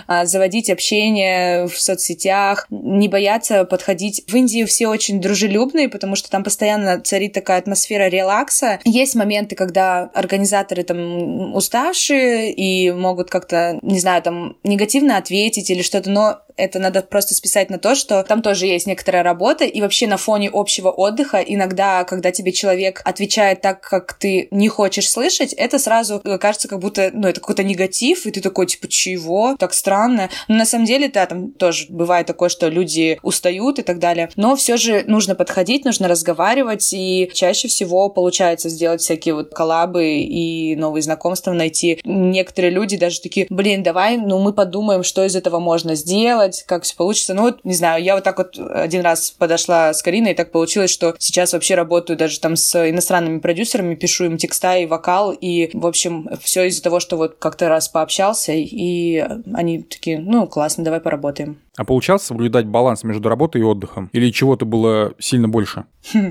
а, 0.08 0.26
заводить 0.26 0.70
общение 0.70 1.68
в 1.68 1.80
соцсетях, 1.80 2.68
не 2.70 3.08
бояться 3.08 3.66
подходить. 3.66 4.24
В 4.28 4.36
Индии 4.36 4.64
все 4.66 4.88
очень 4.88 5.22
дружелюбные, 5.22 5.90
потому 5.90 6.16
что 6.16 6.30
там 6.30 6.44
постоянно 6.44 7.00
царит 7.02 7.34
такая 7.34 7.60
атмосфера 7.60 8.10
релакса. 8.10 8.80
Есть 8.84 9.16
моменты, 9.16 9.56
когда 9.56 10.10
организаторы 10.14 10.84
там 10.84 11.54
уставшие 11.54 12.52
и 12.52 12.92
могут 12.92 13.30
как-то, 13.30 13.80
не 13.82 14.00
знаю, 14.00 14.22
там 14.22 14.58
негативно 14.64 15.18
ответить 15.18 15.70
или 15.70 15.82
что-то, 15.82 16.10
но 16.10 16.40
это 16.58 16.80
надо 16.80 17.02
просто 17.02 17.34
списать 17.34 17.70
на 17.70 17.80
то, 17.80 17.96
что 17.96 18.24
там 18.24 18.42
тоже 18.42 18.66
есть 18.66 18.88
некоторая 18.88 19.24
работа, 19.24 19.66
и 19.66 19.82
вообще 19.82 20.08
на 20.08 20.18
фоне 20.18 20.50
общего 20.52 20.90
отдыха 20.90 21.40
иногда, 21.40 22.04
когда 22.04 22.32
тебе 22.32 22.52
человек 22.52 23.02
отвечает 23.06 23.62
так, 23.62 23.82
как 23.82 24.14
ты 24.14 24.48
не 24.52 24.68
хочешь 24.68 25.10
слышать, 25.10 25.54
это 25.54 25.80
сразу 25.80 26.22
кажется, 26.40 26.68
как 26.68 26.80
будто, 26.80 27.12
ну, 27.14 27.28
это 27.28 27.40
какой-то 27.40 27.64
негатив, 27.64 28.26
и 28.26 28.32
ты 28.32 28.42
такой, 28.42 28.68
типа, 28.68 28.88
чего? 28.88 29.56
Так 29.58 29.74
странно. 29.74 30.30
Но 30.48 30.56
на 30.56 30.66
самом 30.66 30.86
деле, 30.86 31.10
да, 31.10 31.26
там 31.26 31.52
тоже 31.52 31.86
бывает 31.90 32.28
такое, 32.28 32.50
что 32.50 32.68
люди 32.68 33.20
устают 33.24 33.80
и 33.80 33.82
так 33.82 34.00
далее. 34.00 34.30
Но 34.36 34.56
все 34.56 34.78
же 34.78 35.04
нужно 35.08 35.36
подходить, 35.36 35.86
нужно 35.86 36.08
разговаривать, 36.08 36.94
и 36.94 37.30
чаще 37.34 37.68
всего 37.68 38.10
получается 38.10 38.70
сделать 38.70 39.02
всякие 39.02 39.36
вот 39.36 39.54
коллабы 39.54 40.20
и 40.20 40.76
новые 40.76 41.02
знакомства 41.02 41.52
найти. 41.52 42.00
Некоторые 42.04 42.72
люди 42.72 42.98
даже 42.98 43.22
такие, 43.22 43.48
блин, 43.50 43.84
давай, 43.84 44.18
ну, 44.18 44.40
мы 44.40 44.54
подумаем, 44.54 45.04
что 45.04 45.24
из 45.26 45.36
этого 45.36 45.60
можно 45.60 45.96
сделать, 45.96 46.43
сделать, 46.44 46.64
как 46.68 46.84
все 46.84 46.96
получится. 46.96 47.34
Ну 47.34 47.44
вот, 47.44 47.64
не 47.64 47.74
знаю, 47.74 48.04
я 48.04 48.16
вот 48.16 48.24
так 48.24 48.38
вот 48.38 48.58
один 48.58 49.02
раз 49.02 49.32
подошла 49.32 49.94
с 49.94 50.02
Кариной, 50.02 50.32
и 50.32 50.36
так 50.36 50.52
получилось, 50.52 50.92
что 50.92 51.16
сейчас 51.20 51.54
вообще 51.54 51.76
работаю 51.76 52.18
даже 52.18 52.40
там 52.40 52.56
с 52.56 52.90
иностранными 52.90 53.40
продюсерами, 53.40 53.96
пишу 53.96 54.26
им 54.26 54.38
текста 54.38 54.78
и 54.78 54.86
вокал, 54.86 55.32
и, 55.32 55.70
в 55.74 55.86
общем, 55.86 56.30
все 56.42 56.66
из-за 56.66 56.84
того, 56.84 57.00
что 57.00 57.18
вот 57.18 57.36
как-то 57.40 57.70
раз 57.70 57.90
пообщался, 57.90 58.54
и 58.54 59.26
они 59.54 59.84
такие, 59.84 60.20
ну, 60.20 60.48
классно, 60.48 60.84
давай 60.84 61.00
поработаем. 61.00 61.58
А 61.78 61.86
получалось 61.86 62.24
соблюдать 62.24 62.66
баланс 62.66 63.04
между 63.04 63.30
работой 63.30 63.62
и 63.62 63.64
отдыхом? 63.64 64.10
Или 64.14 64.32
чего-то 64.32 64.66
было 64.66 65.14
сильно 65.20 65.48
больше? 65.48 65.86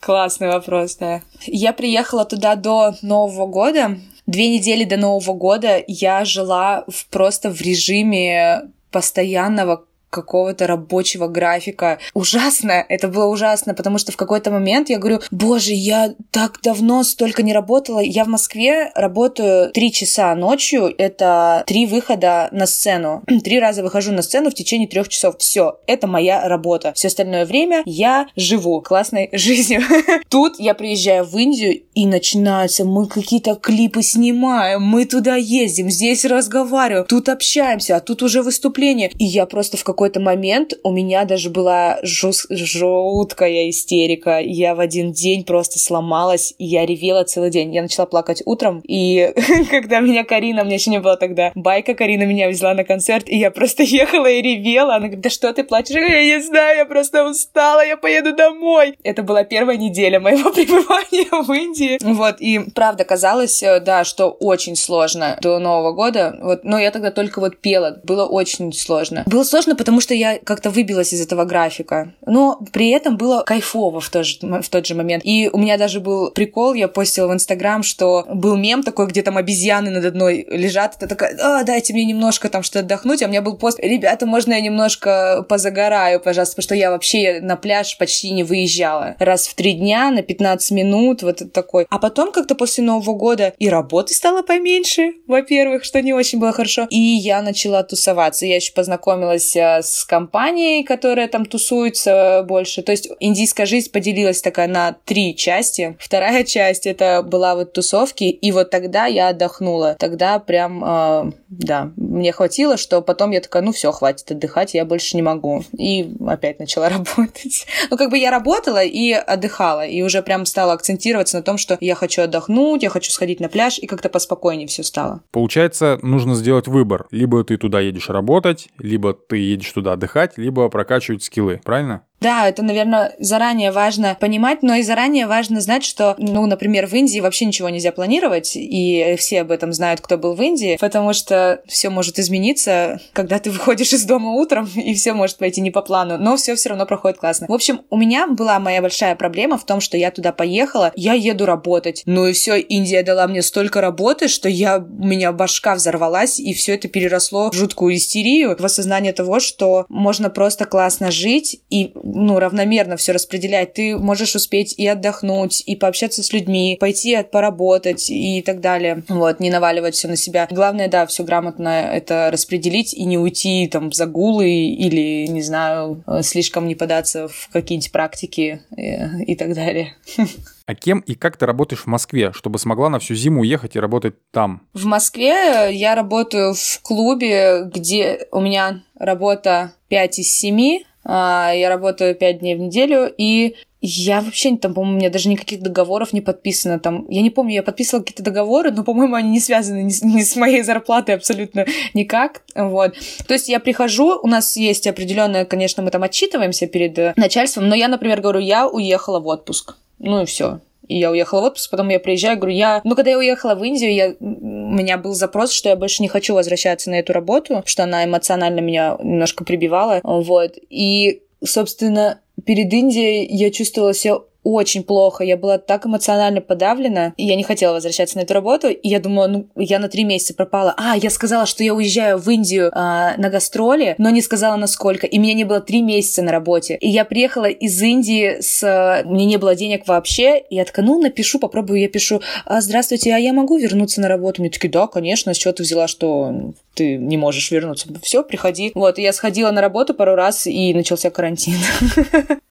Классный 0.00 0.48
вопрос, 0.48 0.96
да. 0.96 1.22
Я 1.46 1.72
приехала 1.72 2.24
туда 2.24 2.56
до 2.56 2.94
Нового 3.02 3.46
года. 3.46 3.98
Две 4.26 4.48
недели 4.48 4.84
до 4.84 4.96
Нового 4.96 5.32
года 5.32 5.82
я 5.86 6.24
жила 6.24 6.84
в, 6.88 7.06
просто 7.08 7.50
в 7.50 7.60
режиме 7.60 8.62
постоянного 8.92 9.84
какого-то 10.12 10.66
рабочего 10.66 11.26
графика. 11.26 11.98
Ужасно, 12.14 12.84
это 12.88 13.08
было 13.08 13.26
ужасно, 13.26 13.74
потому 13.74 13.98
что 13.98 14.12
в 14.12 14.16
какой-то 14.16 14.50
момент 14.50 14.90
я 14.90 14.98
говорю, 14.98 15.20
боже, 15.30 15.72
я 15.72 16.14
так 16.30 16.60
давно 16.62 17.02
столько 17.02 17.42
не 17.42 17.52
работала. 17.52 17.98
Я 17.98 18.24
в 18.24 18.28
Москве 18.28 18.92
работаю 18.94 19.72
три 19.72 19.90
часа 19.90 20.34
ночью, 20.34 20.94
это 20.98 21.64
три 21.66 21.86
выхода 21.86 22.48
на 22.52 22.66
сцену. 22.66 23.22
Три 23.42 23.58
раза 23.58 23.82
выхожу 23.82 24.12
на 24.12 24.22
сцену 24.22 24.50
в 24.50 24.54
течение 24.54 24.86
трех 24.86 25.08
часов. 25.08 25.36
Все, 25.38 25.78
это 25.86 26.06
моя 26.06 26.46
работа. 26.48 26.92
Все 26.94 27.08
остальное 27.08 27.44
время 27.44 27.82
я 27.86 28.28
живу 28.36 28.80
классной 28.82 29.30
жизнью. 29.32 29.80
Тут 30.28 30.60
я 30.60 30.74
приезжаю 30.74 31.24
в 31.24 31.36
Индию 31.36 31.82
и 31.94 32.06
начинается, 32.06 32.84
мы 32.84 33.08
какие-то 33.08 33.54
клипы 33.54 34.02
снимаем, 34.02 34.82
мы 34.82 35.06
туда 35.06 35.36
ездим, 35.36 35.90
здесь 35.90 36.24
разговариваем, 36.24 37.06
тут 37.06 37.28
общаемся, 37.28 37.96
а 37.96 38.00
тут 38.00 38.22
уже 38.22 38.42
выступление. 38.42 39.10
И 39.18 39.24
я 39.24 39.46
просто 39.46 39.76
в 39.76 39.84
какой-то 40.02 40.18
момент, 40.18 40.74
у 40.82 40.90
меня 40.90 41.24
даже 41.24 41.48
была 41.48 42.00
жуткая 42.02 43.70
истерика. 43.70 44.40
Я 44.40 44.74
в 44.74 44.80
один 44.80 45.12
день 45.12 45.44
просто 45.44 45.78
сломалась, 45.78 46.54
и 46.58 46.64
я 46.64 46.84
ревела 46.84 47.22
целый 47.22 47.50
день. 47.50 47.72
Я 47.72 47.82
начала 47.82 48.06
плакать 48.06 48.42
утром, 48.44 48.82
и 48.84 49.32
когда 49.70 50.00
меня 50.00 50.24
Карина, 50.24 50.64
мне 50.64 50.74
еще 50.74 50.90
не 50.90 50.98
было 50.98 51.16
тогда, 51.16 51.52
байка 51.54 51.94
Карина 51.94 52.24
меня 52.24 52.48
взяла 52.48 52.74
на 52.74 52.82
концерт, 52.82 53.28
и 53.28 53.38
я 53.38 53.52
просто 53.52 53.82
ехала 53.84 54.26
и 54.26 54.42
ревела. 54.42 54.96
Она 54.96 55.06
говорит, 55.06 55.20
да 55.20 55.30
что 55.30 55.52
ты 55.52 55.62
плачешь? 55.62 55.94
Я 55.94 56.24
не 56.24 56.42
знаю, 56.42 56.78
я 56.78 56.84
просто 56.84 57.24
устала, 57.24 57.86
я 57.86 57.96
поеду 57.96 58.34
домой. 58.34 58.98
Это 59.04 59.22
была 59.22 59.44
первая 59.44 59.76
неделя 59.76 60.18
моего 60.18 60.50
пребывания 60.52 61.28
в 61.30 61.52
Индии. 61.52 61.98
Вот, 62.02 62.40
и 62.40 62.58
правда 62.74 63.04
казалось, 63.04 63.62
э, 63.62 63.78
да, 63.78 64.02
что 64.02 64.30
очень 64.30 64.74
сложно 64.74 65.38
до 65.40 65.60
Нового 65.60 65.92
года. 65.92 66.36
Вот, 66.42 66.64
но 66.64 66.80
я 66.80 66.90
тогда 66.90 67.12
только 67.12 67.38
вот 67.38 67.58
пела. 67.58 68.00
Было 68.02 68.26
очень 68.26 68.72
сложно. 68.72 69.22
Было 69.26 69.44
сложно, 69.44 69.76
потому 69.76 69.91
что 70.00 70.14
я 70.14 70.38
как-то 70.38 70.70
выбилась 70.70 71.12
из 71.12 71.20
этого 71.20 71.44
графика. 71.44 72.12
Но 72.26 72.60
при 72.72 72.90
этом 72.90 73.16
было 73.16 73.42
кайфово 73.42 74.00
в 74.00 74.08
тот 74.08 74.26
же, 74.26 74.38
в 74.40 74.68
тот 74.68 74.86
же 74.86 74.94
момент. 74.94 75.22
И 75.24 75.50
у 75.52 75.58
меня 75.58 75.78
даже 75.78 76.00
был 76.00 76.30
прикол, 76.30 76.74
я 76.74 76.88
постила 76.88 77.28
в 77.28 77.32
Инстаграм, 77.32 77.82
что 77.82 78.24
был 78.28 78.56
мем 78.56 78.82
такой, 78.82 79.06
где 79.06 79.22
там 79.22 79.36
обезьяны 79.36 79.90
над 79.90 80.04
одной 80.04 80.46
лежат. 80.48 80.96
Это 80.96 81.06
такая, 81.06 81.36
а, 81.40 81.64
дайте 81.64 81.92
мне 81.92 82.04
немножко 82.04 82.48
там 82.48 82.62
что-то 82.62 82.80
отдохнуть. 82.80 83.22
А 83.22 83.26
у 83.26 83.28
меня 83.28 83.42
был 83.42 83.56
пост, 83.56 83.78
ребята, 83.80 84.26
можно 84.26 84.52
я 84.52 84.60
немножко 84.60 85.44
позагораю, 85.48 86.20
пожалуйста, 86.20 86.56
потому 86.56 86.64
что 86.64 86.74
я 86.74 86.90
вообще 86.90 87.40
на 87.40 87.56
пляж 87.56 87.96
почти 87.98 88.30
не 88.30 88.44
выезжала. 88.44 89.16
Раз 89.18 89.46
в 89.46 89.54
три 89.54 89.72
дня 89.72 90.10
на 90.10 90.22
15 90.22 90.70
минут, 90.72 91.22
вот 91.22 91.42
такой. 91.52 91.86
А 91.90 91.98
потом 91.98 92.32
как-то 92.32 92.54
после 92.54 92.84
Нового 92.84 93.14
года 93.14 93.52
и 93.58 93.68
работы 93.68 94.14
стало 94.14 94.42
поменьше, 94.42 95.12
во-первых, 95.26 95.84
что 95.84 96.00
не 96.00 96.12
очень 96.12 96.38
было 96.38 96.52
хорошо. 96.52 96.86
И 96.90 96.98
я 96.98 97.42
начала 97.42 97.82
тусоваться. 97.82 98.46
Я 98.46 98.56
еще 98.56 98.72
познакомилась 98.72 99.54
э, 99.56 99.81
с 99.82 100.04
компанией, 100.04 100.84
которая 100.84 101.28
там 101.28 101.46
тусуется 101.46 102.44
больше. 102.46 102.82
То 102.82 102.92
есть 102.92 103.08
индийская 103.20 103.66
жизнь 103.66 103.90
поделилась 103.90 104.42
такая 104.42 104.68
на 104.68 104.96
три 105.04 105.36
части. 105.36 105.96
Вторая 105.98 106.44
часть 106.52 106.86
это 106.86 107.22
была 107.22 107.54
вот 107.54 107.72
тусовки, 107.72 108.24
и 108.24 108.52
вот 108.52 108.70
тогда 108.70 109.06
я 109.06 109.28
отдохнула. 109.28 109.96
Тогда 109.98 110.38
прям, 110.38 110.84
э, 110.84 111.32
да, 111.48 111.92
мне 111.96 112.32
хватило, 112.32 112.76
что 112.76 113.02
потом 113.02 113.30
я 113.30 113.40
такая, 113.40 113.62
ну 113.62 113.72
все, 113.72 113.92
хватит 113.92 114.30
отдыхать, 114.30 114.74
я 114.74 114.84
больше 114.84 115.16
не 115.16 115.22
могу. 115.22 115.64
И 115.76 116.10
опять 116.26 116.58
начала 116.58 116.88
работать. 116.90 117.66
Ну 117.90 117.96
как 117.96 118.10
бы 118.10 118.18
я 118.18 118.30
работала 118.30 118.82
и 118.82 119.12
отдыхала, 119.12 119.86
и 119.86 120.02
уже 120.02 120.22
прям 120.22 120.46
стала 120.46 120.72
акцентироваться 120.72 121.36
на 121.36 121.42
том, 121.42 121.58
что 121.58 121.76
я 121.80 121.94
хочу 121.94 122.22
отдохнуть, 122.22 122.82
я 122.82 122.90
хочу 122.90 123.10
сходить 123.10 123.40
на 123.40 123.48
пляж, 123.48 123.78
и 123.78 123.86
как-то 123.86 124.08
поспокойнее 124.08 124.66
все 124.66 124.82
стало. 124.82 125.20
Получается, 125.30 125.98
нужно 126.02 126.34
сделать 126.34 126.68
выбор. 126.68 127.06
Либо 127.10 127.42
ты 127.44 127.56
туда 127.56 127.80
едешь 127.80 128.08
работать, 128.08 128.68
либо 128.78 129.12
ты 129.12 129.38
едешь 129.38 129.71
туда 129.72 129.92
отдыхать, 129.92 130.38
либо 130.38 130.68
прокачивать 130.68 131.22
скиллы, 131.22 131.60
правильно? 131.64 132.06
Да, 132.22 132.48
это, 132.48 132.62
наверное, 132.62 133.14
заранее 133.18 133.72
важно 133.72 134.16
понимать, 134.18 134.62
но 134.62 134.76
и 134.76 134.82
заранее 134.82 135.26
важно 135.26 135.60
знать, 135.60 135.84
что, 135.84 136.14
ну, 136.18 136.46
например, 136.46 136.86
в 136.86 136.94
Индии 136.94 137.18
вообще 137.18 137.46
ничего 137.46 137.68
нельзя 137.68 137.90
планировать, 137.90 138.52
и 138.54 139.16
все 139.18 139.40
об 139.40 139.50
этом 139.50 139.72
знают, 139.72 140.00
кто 140.00 140.16
был 140.16 140.34
в 140.34 140.40
Индии, 140.42 140.76
потому 140.80 141.12
что 141.14 141.62
все 141.66 141.90
может 141.90 142.20
измениться, 142.20 143.00
когда 143.12 143.40
ты 143.40 143.50
выходишь 143.50 143.92
из 143.92 144.04
дома 144.04 144.30
утром, 144.30 144.70
и 144.76 144.94
все 144.94 145.14
может 145.14 145.38
пойти 145.38 145.60
не 145.60 145.72
по 145.72 145.82
плану, 145.82 146.16
но 146.16 146.36
все 146.36 146.54
все 146.54 146.68
равно 146.68 146.86
проходит 146.86 147.18
классно. 147.18 147.46
В 147.48 147.52
общем, 147.52 147.82
у 147.90 147.96
меня 147.96 148.28
была 148.28 148.60
моя 148.60 148.80
большая 148.80 149.16
проблема 149.16 149.58
в 149.58 149.66
том, 149.66 149.80
что 149.80 149.96
я 149.96 150.12
туда 150.12 150.32
поехала, 150.32 150.92
я 150.94 151.14
еду 151.14 151.44
работать. 151.44 152.02
Ну 152.06 152.26
и 152.28 152.32
все, 152.32 152.56
Индия 152.56 153.02
дала 153.02 153.26
мне 153.26 153.42
столько 153.42 153.80
работы, 153.80 154.28
что 154.28 154.48
я, 154.48 154.78
у 154.78 155.06
меня 155.06 155.32
башка 155.32 155.74
взорвалась, 155.74 156.38
и 156.38 156.54
все 156.54 156.74
это 156.74 156.86
переросло 156.86 157.50
в 157.50 157.54
жуткую 157.54 157.96
истерию, 157.96 158.56
в 158.56 158.64
осознание 158.64 159.12
того, 159.12 159.40
что 159.40 159.86
можно 159.88 160.30
просто 160.30 160.66
классно 160.66 161.10
жить 161.10 161.60
и 161.68 161.92
ну, 162.14 162.38
равномерно 162.38 162.96
все 162.96 163.12
распределять. 163.12 163.74
Ты 163.74 163.96
можешь 163.96 164.34
успеть 164.34 164.74
и 164.76 164.86
отдохнуть, 164.86 165.62
и 165.66 165.76
пообщаться 165.76 166.22
с 166.22 166.32
людьми, 166.32 166.76
пойти 166.78 167.22
поработать 167.30 168.10
и 168.10 168.42
так 168.42 168.60
далее. 168.60 169.02
Вот, 169.08 169.40
не 169.40 169.50
наваливать 169.50 169.94
все 169.94 170.08
на 170.08 170.16
себя. 170.16 170.46
Главное, 170.50 170.88
да, 170.88 171.06
все 171.06 171.24
грамотно 171.24 171.68
это 171.68 172.30
распределить 172.30 172.94
и 172.94 173.04
не 173.04 173.18
уйти 173.18 173.68
там 173.68 173.90
в 173.90 173.94
загулы 173.94 174.50
или, 174.50 175.26
не 175.26 175.42
знаю, 175.42 176.02
э, 176.06 176.22
слишком 176.22 176.68
не 176.68 176.74
податься 176.74 177.28
в 177.28 177.48
какие-нибудь 177.52 177.92
практики 177.92 178.62
и, 178.76 178.82
э, 178.82 179.22
и 179.26 179.34
так 179.34 179.54
далее. 179.54 179.94
А 180.64 180.76
кем 180.76 181.00
и 181.00 181.16
как 181.16 181.36
ты 181.36 181.44
работаешь 181.44 181.82
в 181.82 181.86
Москве, 181.88 182.32
чтобы 182.32 182.58
смогла 182.60 182.88
на 182.88 183.00
всю 183.00 183.14
зиму 183.16 183.40
уехать 183.40 183.74
и 183.74 183.80
работать 183.80 184.14
там? 184.30 184.62
В 184.72 184.84
Москве 184.84 185.70
я 185.72 185.96
работаю 185.96 186.54
в 186.54 186.80
клубе, 186.82 187.64
где 187.64 188.26
у 188.30 188.40
меня 188.40 188.82
работа 188.96 189.72
5 189.88 190.20
из 190.20 190.32
7, 190.32 190.78
а, 190.78 190.91
я 191.04 191.68
работаю 191.68 192.14
пять 192.14 192.40
дней 192.40 192.54
в 192.54 192.60
неделю, 192.60 193.12
и 193.16 193.56
я 193.84 194.20
вообще 194.20 194.56
там, 194.56 194.74
по-моему, 194.74 194.96
у 194.96 195.00
меня 195.00 195.10
даже 195.10 195.28
никаких 195.28 195.60
договоров 195.60 196.12
не 196.12 196.20
подписано. 196.20 196.78
Там, 196.78 197.04
я 197.08 197.20
не 197.20 197.30
помню, 197.30 197.54
я 197.54 197.62
подписывала 197.64 198.04
какие-то 198.04 198.22
договоры, 198.22 198.70
но, 198.70 198.84
по-моему, 198.84 199.16
они 199.16 199.30
не 199.30 199.40
связаны 199.40 199.82
ни 199.82 199.88
с, 199.88 200.02
ни 200.02 200.22
с 200.22 200.36
моей 200.36 200.62
зарплатой 200.62 201.16
абсолютно 201.16 201.66
никак. 201.92 202.42
Вот. 202.54 202.94
То 203.26 203.34
есть 203.34 203.48
я 203.48 203.58
прихожу, 203.58 204.20
у 204.22 204.28
нас 204.28 204.56
есть 204.56 204.86
определенное, 204.86 205.44
конечно, 205.44 205.82
мы 205.82 205.90
там 205.90 206.04
отчитываемся 206.04 206.68
перед 206.68 206.96
э, 206.96 207.12
начальством, 207.16 207.68
но 207.68 207.74
я, 207.74 207.88
например, 207.88 208.20
говорю, 208.20 208.38
я 208.38 208.68
уехала 208.68 209.18
в 209.18 209.26
отпуск. 209.26 209.74
Ну 209.98 210.22
и 210.22 210.26
все. 210.26 210.60
И 210.88 210.98
я 210.98 211.10
уехала 211.10 211.40
в 211.40 211.44
отпуск, 211.44 211.70
потом 211.70 211.88
я 211.88 212.00
приезжаю, 212.00 212.38
говорю, 212.38 212.56
я... 212.56 212.80
Ну, 212.84 212.94
когда 212.94 213.12
я 213.12 213.18
уехала 213.18 213.54
в 213.54 213.62
Индию, 213.62 213.94
я... 213.94 214.14
у 214.18 214.74
меня 214.74 214.98
был 214.98 215.14
запрос, 215.14 215.52
что 215.52 215.68
я 215.68 215.76
больше 215.76 216.02
не 216.02 216.08
хочу 216.08 216.34
возвращаться 216.34 216.90
на 216.90 216.96
эту 216.96 217.12
работу, 217.12 217.62
что 217.66 217.84
она 217.84 218.04
эмоционально 218.04 218.60
меня 218.60 218.96
немножко 219.02 219.44
прибивала, 219.44 220.00
вот. 220.02 220.58
И, 220.70 221.22
собственно, 221.44 222.20
перед 222.44 222.72
Индией 222.72 223.26
я 223.26 223.50
чувствовала 223.50 223.94
себя 223.94 224.18
очень 224.42 224.82
плохо. 224.82 225.24
Я 225.24 225.36
была 225.36 225.58
так 225.58 225.86
эмоционально 225.86 226.40
подавлена, 226.40 227.14
и 227.16 227.24
я 227.24 227.36
не 227.36 227.44
хотела 227.44 227.74
возвращаться 227.74 228.16
на 228.18 228.22
эту 228.22 228.34
работу. 228.34 228.68
И 228.68 228.88
я 228.88 229.00
думала, 229.00 229.26
ну, 229.26 229.46
я 229.56 229.78
на 229.78 229.88
три 229.88 230.04
месяца 230.04 230.34
пропала. 230.34 230.74
А, 230.76 230.96
я 230.96 231.10
сказала, 231.10 231.46
что 231.46 231.62
я 231.62 231.74
уезжаю 231.74 232.18
в 232.18 232.28
Индию 232.28 232.70
а, 232.72 233.16
на 233.16 233.30
гастроли, 233.30 233.94
но 233.98 234.10
не 234.10 234.22
сказала 234.22 234.56
на 234.56 234.66
сколько. 234.66 235.06
И 235.06 235.18
меня 235.18 235.34
не 235.34 235.44
было 235.44 235.60
три 235.60 235.82
месяца 235.82 236.22
на 236.22 236.32
работе. 236.32 236.76
И 236.80 236.88
я 236.88 237.04
приехала 237.04 237.46
из 237.46 237.80
Индии 237.80 238.40
с... 238.40 239.02
Мне 239.04 239.24
не 239.26 239.36
было 239.36 239.54
денег 239.54 239.86
вообще. 239.86 240.38
И 240.38 240.56
я 240.56 240.64
такая, 240.64 240.84
ну, 240.84 241.00
напишу, 241.00 241.38
попробую. 241.38 241.80
Я 241.80 241.88
пишу, 241.88 242.20
а, 242.44 242.60
здравствуйте, 242.60 243.14
а 243.14 243.18
я 243.18 243.32
могу 243.32 243.56
вернуться 243.58 244.00
на 244.00 244.08
работу? 244.08 244.42
Мне 244.42 244.50
такие, 244.50 244.70
да, 244.70 244.86
конечно, 244.86 245.34
с 245.34 245.36
чего 245.36 245.52
ты 245.52 245.62
взяла, 245.62 245.86
что 245.86 246.52
ты 246.74 246.96
не 246.96 247.16
можешь 247.16 247.50
вернуться. 247.50 247.88
Все, 248.02 248.22
приходи. 248.22 248.72
Вот, 248.74 248.98
и 248.98 249.02
я 249.02 249.12
сходила 249.12 249.50
на 249.50 249.60
работу 249.60 249.94
пару 249.94 250.14
раз, 250.14 250.46
и 250.46 250.72
начался 250.74 251.10
карантин. 251.10 251.54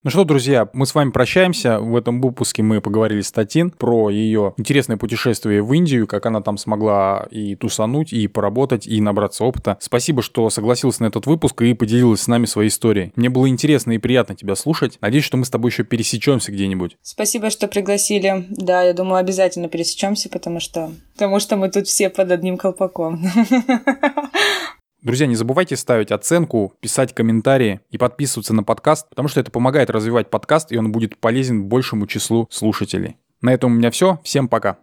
Ну 0.04 0.10
что, 0.10 0.24
друзья, 0.24 0.68
мы 0.74 0.88
с 0.88 0.96
вами 0.96 1.12
прощаемся. 1.12 1.80
В 1.82 1.96
этом 1.96 2.22
выпуске 2.22 2.64
мы 2.64 2.82
поговорили 2.82 3.22
с 3.22 3.32
Татин 3.32 3.72
про 3.72 4.10
ее 4.10 4.54
интересное 4.58 4.98
путешествие 4.98 5.62
в 5.62 5.74
Индию, 5.74 6.08
как 6.08 6.26
она 6.26 6.42
там 6.42 6.58
смогла 6.58 7.28
и 7.32 7.56
тусануть, 7.56 8.14
и 8.14 8.28
поработать, 8.28 8.88
и 8.88 9.02
набраться 9.02 9.44
опыта. 9.44 9.78
Спасибо, 9.80 10.22
что 10.22 10.50
согласилась 10.50 11.00
на 11.00 11.06
этот 11.06 11.26
выпуск 11.26 11.62
и 11.62 11.74
поделилась 11.74 12.22
с 12.22 12.28
нами 12.28 12.46
своей 12.46 12.70
историей. 12.70 13.12
Мне 13.16 13.30
было 13.30 13.48
интересно 13.50 13.92
и 13.94 13.98
приятно 13.98 14.36
тебя 14.36 14.56
слушать. 14.56 14.98
Надеюсь, 15.02 15.26
что 15.26 15.38
мы 15.38 15.46
с 15.46 15.50
тобой 15.50 15.72
еще 15.72 15.84
пересечемся 15.84 16.52
где-нибудь. 16.52 16.98
Спасибо, 17.02 17.50
что 17.50 17.68
пригласили. 17.68 18.46
Да, 18.50 18.84
я 18.84 18.94
думаю, 18.94 19.16
обязательно 19.16 19.68
пересечемся, 19.68 20.30
потому 20.30 20.60
что, 20.60 20.92
потому 21.14 21.40
что 21.40 21.58
мы 21.58 21.70
тут 21.70 21.88
все 21.88 22.10
под 22.10 22.32
одним 22.32 22.58
колпаком. 22.58 23.22
Друзья, 25.02 25.26
не 25.26 25.36
забывайте 25.36 25.76
ставить 25.78 26.12
оценку, 26.12 26.76
писать 26.80 27.16
комментарии 27.16 27.82
и 27.90 27.98
подписываться 27.98 28.54
на 28.54 28.64
подкаст, 28.64 29.10
потому 29.10 29.30
что 29.30 29.40
это 29.40 29.50
помогает 29.50 29.90
развивать 29.90 30.30
подкаст, 30.30 30.72
и 30.72 30.78
он 30.78 30.92
будет 30.92 31.18
полезен 31.18 31.64
большему 31.66 32.06
числу 32.06 32.48
слушателей. 32.52 33.18
На 33.42 33.52
этом 33.52 33.72
у 33.72 33.76
меня 33.76 33.90
все. 33.90 34.20
Всем 34.24 34.48
пока. 34.48 34.78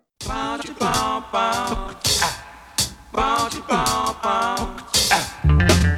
Bum, 5.45 5.98